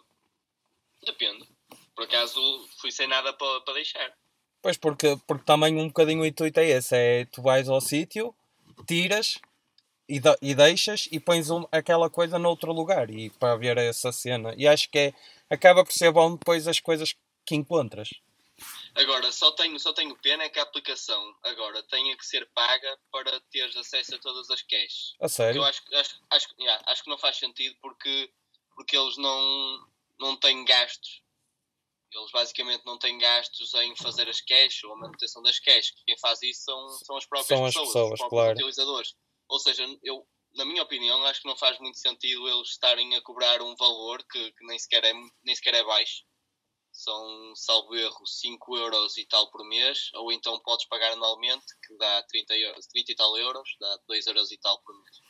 Depende. 1.05 1.47
Por 1.95 2.05
acaso 2.05 2.41
fui 2.79 2.91
sem 2.93 3.07
nada 3.07 3.33
para, 3.33 3.61
para 3.63 3.75
deixar. 3.75 4.13
Pois, 4.63 4.77
porque, 4.77 5.17
porque 5.27 5.45
também 5.45 5.77
um 5.77 5.89
bocadinho 5.89 6.23
o 6.23 6.27
intuito 6.27 6.61
é 6.61 6.69
esse: 6.69 6.95
é 6.97 7.25
tu 7.27 7.43
vais 7.43 7.69
ao 7.69 7.81
sítio, 7.81 8.35
tiras 8.87 9.39
e, 10.09 10.19
da- 10.21 10.37
e 10.41 10.55
deixas 10.55 11.09
e 11.13 11.21
pões 11.21 11.51
um- 11.51 11.67
aquela 11.71 12.09
coisa 12.11 12.39
noutro 12.39 12.73
lugar 12.73 13.11
e 13.11 13.31
para 13.31 13.57
ver 13.57 13.77
essa 13.79 14.11
cena. 14.13 14.55
E 14.57 14.67
acho 14.67 14.91
que 14.91 14.99
é, 14.99 15.13
acaba 15.51 15.85
por 15.85 15.93
ser 15.93 16.13
bom 16.13 16.37
depois 16.37 16.67
as 16.67 16.81
coisas 16.81 17.15
que 17.47 17.55
encontras. 17.55 18.11
Agora, 18.95 19.33
só 19.33 19.51
tenho, 19.53 19.79
só 19.81 19.93
tenho 19.93 20.17
pena 20.19 20.45
é 20.45 20.49
que 20.49 20.61
a 20.61 20.63
aplicação 20.63 21.37
agora 21.43 21.83
tenha 21.85 22.17
que 22.17 22.25
ser 22.25 22.49
paga 22.55 22.99
para 23.11 23.41
teres 23.51 23.77
acesso 23.77 24.15
a 24.15 24.19
todas 24.21 24.49
as 24.51 24.63
caches. 24.63 25.15
A 25.21 25.29
sério? 25.29 25.59
Eu 25.59 25.65
acho, 25.65 25.83
acho, 25.95 26.21
acho, 26.31 26.49
yeah, 26.61 26.83
acho 26.87 27.03
que 27.03 27.11
não 27.11 27.19
faz 27.19 27.37
sentido 27.37 27.77
porque, 27.83 28.33
porque 28.77 28.97
eles 28.97 29.17
não, 29.17 29.85
não 30.21 30.37
têm 30.37 30.65
gastos. 30.65 31.23
Eles 32.13 32.31
basicamente 32.31 32.87
não 32.87 32.97
têm 32.97 33.19
gastos 33.19 33.75
em 33.75 33.97
fazer 33.97 34.29
as 34.29 34.41
caches 34.41 34.85
ou 34.85 34.93
a 34.93 34.97
manutenção 34.97 35.43
das 35.43 35.59
caches. 35.59 35.93
Quem 36.07 36.17
faz 36.19 36.41
isso 36.43 36.63
são, 36.63 36.89
são 36.89 37.17
as 37.17 37.27
próprias 37.27 37.49
São 37.49 37.67
as 37.67 37.75
pessoas, 37.75 37.89
pessoas, 37.89 38.13
os 38.13 38.19
próprios 38.19 38.31
claro. 38.31 38.53
utilizadores. 38.53 39.15
Ou 39.49 39.59
seja, 39.59 39.99
eu, 40.05 40.25
na 40.55 40.64
minha 40.64 40.83
opinião, 40.83 41.25
acho 41.25 41.43
que 41.43 41.49
não 41.49 41.57
faz 41.57 41.79
muito 41.79 41.99
sentido 41.99 42.49
eles 42.49 42.71
estarem 42.71 43.14
a 43.17 43.23
cobrar 43.23 43.61
um 43.62 43.75
valor 43.77 44.25
que, 44.31 44.53
que 44.53 44.67
nem, 44.67 44.79
sequer 44.79 45.05
é, 45.05 45.12
nem 45.43 45.55
sequer 45.55 45.75
é 45.75 45.85
baixo. 45.85 46.25
São, 46.93 47.53
salvo 47.57 47.97
erro, 47.97 48.25
5 48.25 48.77
euros 48.77 49.17
e 49.17 49.27
tal 49.27 49.51
por 49.51 49.67
mês, 49.67 50.11
ou 50.14 50.33
então 50.33 50.61
podes 50.61 50.87
pagar 50.87 51.12
anualmente, 51.12 51.64
que 51.85 51.97
dá 51.97 52.23
30, 52.29 52.57
euros, 52.57 52.87
30 52.87 53.12
e 53.12 53.14
tal 53.17 53.37
euros, 53.37 53.69
dá 53.81 53.99
2 54.07 54.27
euros 54.29 54.53
e 54.53 54.59
tal 54.59 54.81
por 54.83 54.95
mês. 54.95 55.21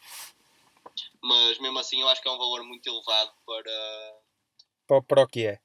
Mas 1.22 1.58
mesmo 1.58 1.78
assim 1.78 2.02
eu 2.02 2.08
acho 2.08 2.20
que 2.20 2.28
é 2.28 2.30
um 2.30 2.38
valor 2.38 2.62
muito 2.64 2.86
elevado 2.86 3.32
para. 3.46 4.20
Para, 4.86 5.02
para 5.02 5.22
o 5.22 5.28
que 5.28 5.46
é? 5.46 5.58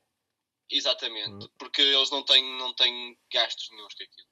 Exatamente, 0.69 1.45
Hum. 1.45 1.49
porque 1.57 1.81
eles 1.81 2.09
não 2.11 2.23
têm, 2.23 2.43
não 2.57 2.73
têm 2.73 3.17
gastos 3.33 3.69
nenhums 3.71 3.93
com 3.93 4.03
aquilo. 4.03 4.29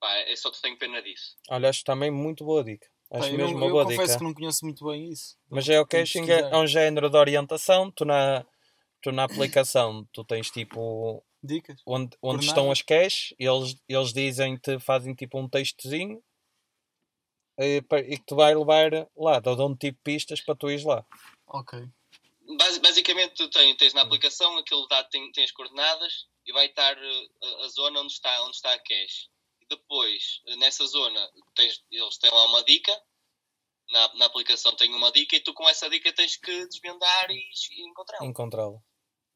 Pá, 0.00 0.12
é 0.16 0.34
só 0.34 0.50
te 0.50 0.60
tenho 0.62 0.78
pena 0.78 1.00
disso. 1.02 1.36
Olha, 1.48 1.68
acho 1.68 1.84
também 1.84 2.10
muito 2.10 2.44
boa 2.44 2.64
dica. 2.64 2.90
Acho 3.12 3.22
Bem, 3.24 3.32
eu 3.32 3.38
mesmo 3.38 3.52
não- 3.54 3.58
uma 3.58 3.66
eu 3.66 3.72
boa 3.72 3.84
confesso 3.84 4.06
dica. 4.06 4.18
que 4.18 4.24
não 4.24 4.34
conheço 4.34 4.64
muito 4.64 4.84
bem 4.84 5.10
isso. 5.10 5.36
Mas 5.48 5.64
geocaching 5.64 6.30
é, 6.30 6.40
é 6.50 6.56
um 6.56 6.66
género 6.66 7.10
de 7.10 7.16
orientação. 7.16 7.90
Tu 7.90 8.04
na, 8.04 8.46
tu 9.02 9.10
na 9.10 9.24
aplicação 9.24 10.06
tu 10.12 10.24
tens 10.24 10.48
tipo 10.50 11.24
Dicas? 11.42 11.80
onde, 11.84 12.16
onde 12.22 12.44
estão 12.44 12.70
as 12.70 12.82
caches, 12.82 13.34
eles, 13.38 13.76
eles 13.88 14.12
dizem-te, 14.12 14.78
fazem 14.78 15.14
tipo 15.14 15.40
um 15.40 15.48
textozinho 15.48 16.22
e, 17.58 17.76
e 17.78 18.18
que 18.18 18.24
tu 18.26 18.36
vai 18.36 18.54
levar 18.54 18.90
lá, 19.16 19.40
dão 19.40 19.76
tipo 19.76 19.98
pistas 20.04 20.40
para 20.40 20.54
tu 20.54 20.70
ires 20.70 20.84
lá. 20.84 21.04
Ok. 21.48 21.84
Basi- 22.58 22.80
basicamente, 22.80 23.34
tu 23.34 23.48
tens, 23.50 23.76
tens 23.76 23.92
na 23.94 24.02
aplicação 24.02 24.56
aquilo 24.58 24.86
dá, 24.88 25.02
tem, 25.04 25.30
tem 25.32 25.44
as 25.44 25.50
coordenadas 25.52 26.26
e 26.46 26.52
vai 26.52 26.66
estar 26.66 26.96
eh, 26.96 27.26
a, 27.42 27.64
a 27.64 27.68
zona 27.68 28.00
onde 28.00 28.12
está, 28.12 28.42
onde 28.44 28.56
está 28.56 28.72
a 28.72 28.78
cache. 28.78 29.28
Depois, 29.70 30.40
nessa 30.58 30.84
zona, 30.86 31.30
tens, 31.54 31.82
eles 31.90 32.18
têm 32.18 32.30
lá 32.30 32.44
uma 32.46 32.64
dica. 32.64 32.92
Na, 33.90 34.14
na 34.14 34.26
aplicação 34.26 34.74
tem 34.76 34.92
uma 34.94 35.10
dica 35.12 35.34
e 35.36 35.40
tu 35.40 35.52
com 35.54 35.68
essa 35.68 35.88
dica 35.88 36.12
tens 36.12 36.36
que 36.36 36.66
desvendar 36.66 37.30
e, 37.30 37.40
e 37.72 37.88
encontrar. 37.88 38.24
Encontrá-lo. 38.24 38.82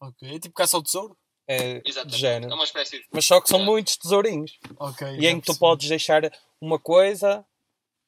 Ok. 0.01 0.29
É 0.37 0.39
tipo 0.39 0.55
caça 0.55 0.77
ao 0.77 0.83
tesouro? 0.83 1.17
É 1.47 1.81
de 1.81 1.89
Exatamente. 1.91 2.15
É 2.17 2.19
género. 2.19 2.55
uma 2.55 2.65
espécie 2.65 2.99
de. 2.99 3.07
Mas 3.13 3.25
só 3.25 3.41
que 3.41 3.49
são 3.49 3.61
É. 3.61 3.65
muitos 3.65 3.97
tesourinhos. 3.97 4.59
Ok. 4.79 5.07
E 5.21 5.27
em 5.27 5.41
que 5.41 5.47
tu 5.47 5.59
podes 5.59 5.89
deixar 5.89 6.23
uma 6.61 6.79
coisa 6.79 7.45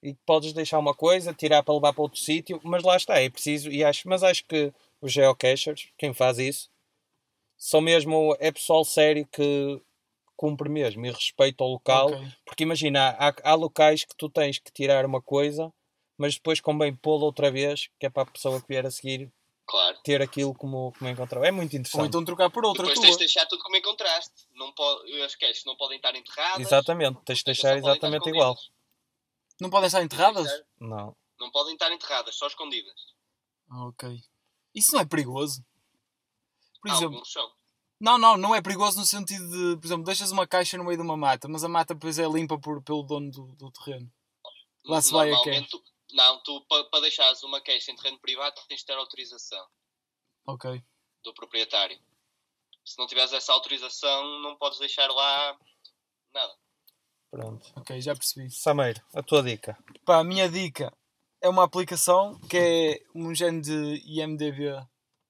e 0.02 0.14
podes 0.26 0.52
deixar 0.52 0.78
uma 0.78 0.94
coisa, 0.94 1.34
tirar 1.34 1.62
para 1.62 1.74
levar 1.74 1.92
para 1.92 2.02
outro 2.02 2.18
sítio, 2.20 2.60
mas 2.62 2.82
lá 2.84 2.96
está, 2.96 3.18
é 3.20 3.28
preciso, 3.28 3.70
e 3.70 3.82
acho, 3.82 4.08
mas 4.08 4.22
acho 4.22 4.44
que 4.44 4.72
os 5.00 5.12
geocachers, 5.12 5.88
quem 5.98 6.14
faz 6.14 6.38
isso, 6.38 6.70
são 7.56 7.80
mesmo, 7.80 8.36
é 8.38 8.52
pessoal 8.52 8.84
sério 8.84 9.26
que 9.26 9.80
cumpre 10.36 10.68
mesmo 10.68 11.04
e 11.06 11.10
respeita 11.10 11.64
o 11.64 11.68
local, 11.72 12.06
Ok. 12.08 12.28
porque 12.44 12.62
imagina, 12.64 13.16
há, 13.18 13.34
há 13.42 13.54
locais 13.54 14.04
que 14.04 14.14
tu 14.16 14.28
tens 14.28 14.58
que 14.58 14.70
tirar 14.72 15.04
uma 15.06 15.20
coisa, 15.22 15.72
mas 16.18 16.34
depois 16.34 16.60
convém 16.60 16.94
pô-la 16.94 17.24
outra 17.24 17.50
vez, 17.50 17.88
que 17.98 18.06
é 18.06 18.10
para 18.10 18.22
a 18.22 18.30
pessoa 18.30 18.60
que 18.60 18.68
vier 18.68 18.84
a 18.86 18.90
seguir 18.90 19.32
Claro. 19.68 19.98
ter 20.04 20.22
aquilo 20.22 20.54
como, 20.54 20.92
como 20.96 21.10
encontrou. 21.10 21.44
É 21.44 21.50
muito 21.50 21.74
interessante. 21.76 22.00
Ou 22.00 22.06
então 22.06 22.24
trocar 22.24 22.48
por 22.50 22.64
outra 22.64 22.82
Depois 22.84 22.94
tua. 22.98 23.02
tens 23.06 23.14
de 23.16 23.18
deixar 23.18 23.46
tudo 23.46 23.62
como 23.64 23.76
encontraste. 23.76 24.46
Não 24.54 24.72
pode, 24.72 25.20
as 25.22 25.34
caches 25.34 25.64
não 25.64 25.76
podem 25.76 25.96
estar 25.96 26.14
enterradas. 26.14 26.60
Exatamente, 26.60 27.20
tens 27.24 27.38
de 27.38 27.44
deixar 27.46 27.76
exatamente 27.76 28.28
igual. 28.28 28.56
Não 29.60 29.68
podem 29.68 29.86
estar 29.88 30.02
enterradas? 30.04 30.48
Não. 30.78 31.16
Não 31.40 31.50
podem 31.50 31.72
estar 31.74 31.90
enterradas, 31.92 32.36
só 32.36 32.46
escondidas. 32.46 32.94
Ah, 33.70 33.86
Ok. 33.88 34.20
Isso 34.74 34.92
não 34.94 35.00
é 35.00 35.04
perigoso? 35.06 35.64
Por 36.80 36.90
exemplo, 36.90 37.14
Alguns 37.14 37.32
são. 37.32 37.50
Não, 38.00 38.18
não, 38.18 38.36
não 38.36 38.54
é 38.54 38.60
perigoso 38.62 38.98
no 38.98 39.04
sentido 39.06 39.46
de, 39.48 39.80
por 39.80 39.86
exemplo, 39.86 40.04
deixas 40.04 40.30
uma 40.30 40.46
caixa 40.46 40.76
no 40.76 40.84
meio 40.84 40.96
de 40.96 41.02
uma 41.02 41.16
mata, 41.16 41.48
mas 41.48 41.64
a 41.64 41.68
mata 41.68 41.94
depois 41.94 42.18
é 42.18 42.26
limpa 42.26 42.58
por, 42.58 42.82
pelo 42.82 43.02
dono 43.02 43.30
do, 43.30 43.46
do 43.56 43.70
terreno. 43.72 44.10
Lá 44.84 45.00
se 45.02 45.12
vai 45.12 45.28
a 45.30 45.32
normalmente, 45.34 45.76
Não, 46.12 46.42
tu 46.42 46.64
para 46.66 47.00
deixares 47.00 47.42
uma 47.42 47.60
queixa 47.60 47.90
em 47.90 47.96
terreno 47.96 48.18
privado 48.20 48.54
tens 48.68 48.80
de 48.80 48.86
ter 48.86 48.92
autorização 48.94 49.66
Ok. 50.46 50.82
do 51.24 51.34
proprietário. 51.34 51.98
Se 52.84 52.96
não 52.98 53.06
tiveres 53.08 53.32
essa 53.32 53.52
autorização, 53.52 54.40
não 54.42 54.56
podes 54.56 54.78
deixar 54.78 55.08
lá 55.10 55.58
nada. 56.32 56.54
Pronto. 57.30 57.72
Ok, 57.74 58.00
já 58.00 58.14
percebi. 58.14 58.48
Sameiro, 58.50 59.02
a 59.12 59.22
tua 59.22 59.42
dica. 59.42 59.76
Pá, 60.04 60.18
a 60.20 60.24
minha 60.24 60.48
dica 60.48 60.96
é 61.40 61.48
uma 61.48 61.64
aplicação 61.64 62.38
que 62.48 62.56
é 62.56 63.02
um 63.12 63.34
género 63.34 63.62
de 63.62 64.02
IMDB, 64.06 64.66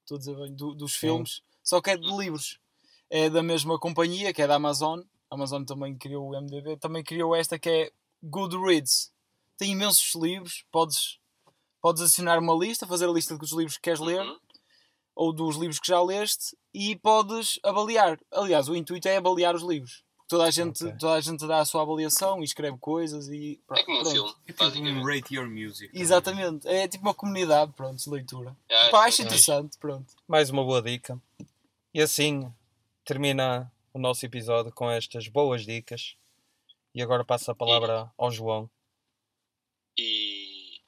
estou 0.02 0.16
a 0.16 0.18
dizer 0.18 0.36
bem, 0.36 0.54
do- 0.54 0.74
dos 0.74 0.94
filmes, 0.94 1.40
só 1.66 1.80
que 1.80 1.90
é 1.90 1.96
de 1.96 2.06
livros. 2.16 2.58
É 3.10 3.28
da 3.28 3.42
mesma 3.42 3.78
companhia, 3.78 4.32
que 4.32 4.40
é 4.42 4.46
da 4.46 4.54
Amazon. 4.54 5.00
A 5.30 5.34
Amazon 5.34 5.64
também 5.64 5.96
criou 5.96 6.30
o 6.30 6.34
IMDB, 6.36 6.76
também 6.76 7.02
criou 7.04 7.34
esta 7.34 7.58
que 7.58 7.68
é 7.68 7.92
Goodreads. 8.22 9.12
Tem 9.58 9.72
imensos 9.72 10.14
livros, 10.14 10.64
podes, 10.70 11.18
podes 11.80 12.02
adicionar 12.02 12.38
uma 12.38 12.54
lista, 12.54 12.86
fazer 12.86 13.08
a 13.08 13.12
lista 13.12 13.36
dos 13.36 13.52
livros 13.52 13.76
que 13.76 13.82
queres 13.82 14.00
ler, 14.00 14.20
Uhum. 14.20 14.38
ou 15.14 15.32
dos 15.32 15.56
livros 15.56 15.78
que 15.80 15.86
já 15.88 16.00
leste, 16.02 16.56
e 16.74 16.94
podes 16.96 17.58
avaliar. 17.62 18.18
Aliás, 18.30 18.68
o 18.68 18.76
intuito 18.76 19.08
é 19.08 19.16
avaliar 19.16 19.54
os 19.54 19.62
livros. 19.62 20.04
Toda 20.28 20.44
a 20.44 20.50
gente, 20.50 20.84
Ok. 20.84 20.96
toda 20.98 21.14
a 21.14 21.20
gente 21.20 21.46
dá 21.46 21.60
a 21.60 21.64
sua 21.64 21.82
avaliação 21.82 22.40
e 22.40 22.44
escreve 22.44 22.76
coisas 22.78 23.28
e 23.28 23.60
É 23.70 23.82
como 23.84 23.98
um 23.98 24.02
pronto. 24.02 24.12
filme, 24.14 24.34
É 24.46 24.52
tipo 24.52 24.64
um. 24.64 25.04
Rate 25.04 25.34
Your 25.36 25.48
Music. 25.48 25.90
Exatamente, 25.94 26.66
é 26.68 26.86
tipo 26.88 27.04
uma 27.04 27.14
comunidade, 27.14 27.72
pronto, 27.72 27.96
de 28.02 28.10
leitura. 28.10 28.54
Ah, 28.70 28.88
Pá, 28.90 29.04
acho 29.06 29.22
é. 29.22 29.24
interessante, 29.24 29.78
pronto. 29.78 30.12
Mais 30.26 30.50
uma 30.50 30.64
boa 30.64 30.82
dica. 30.82 31.18
E 31.96 32.02
assim 32.02 32.42
termina 33.06 33.72
o 33.90 33.98
nosso 33.98 34.26
episódio 34.26 34.70
com 34.70 34.90
estas 34.90 35.28
boas 35.28 35.64
dicas. 35.64 36.14
E 36.94 37.00
agora 37.00 37.24
passo 37.24 37.50
a 37.50 37.54
palavra 37.54 38.12
ao 38.18 38.30
João. 38.30 38.70
E 39.98 40.78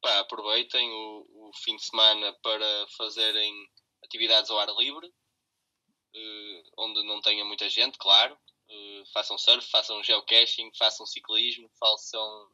pá, 0.00 0.20
aproveitem 0.20 0.90
o, 0.90 1.26
o 1.48 1.50
fim 1.54 1.76
de 1.76 1.84
semana 1.84 2.32
para 2.42 2.86
fazerem 2.96 3.52
atividades 4.02 4.50
ao 4.50 4.58
ar 4.58 4.70
livre, 4.78 5.12
eh, 6.16 6.62
onde 6.78 7.02
não 7.04 7.20
tenha 7.20 7.44
muita 7.44 7.68
gente, 7.68 7.98
claro. 7.98 8.34
Eh, 8.70 9.02
façam 9.12 9.36
surf, 9.36 9.68
façam 9.68 10.02
geocaching, 10.02 10.72
façam 10.78 11.04
ciclismo, 11.04 11.70
façam 11.78 12.50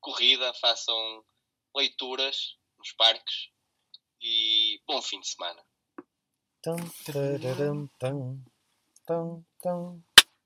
corrida, 0.00 0.54
façam 0.54 1.22
leituras 1.76 2.56
nos 2.78 2.90
parques 2.92 3.50
e 4.22 4.80
bom 4.86 5.02
fim 5.02 5.20
de 5.20 5.28
semana. 5.28 5.62
Dum 6.64 6.80
dum 7.06 7.38
dum 7.58 7.88
dum 8.00 8.44
dum 9.08 9.44
dum. 9.64 10.02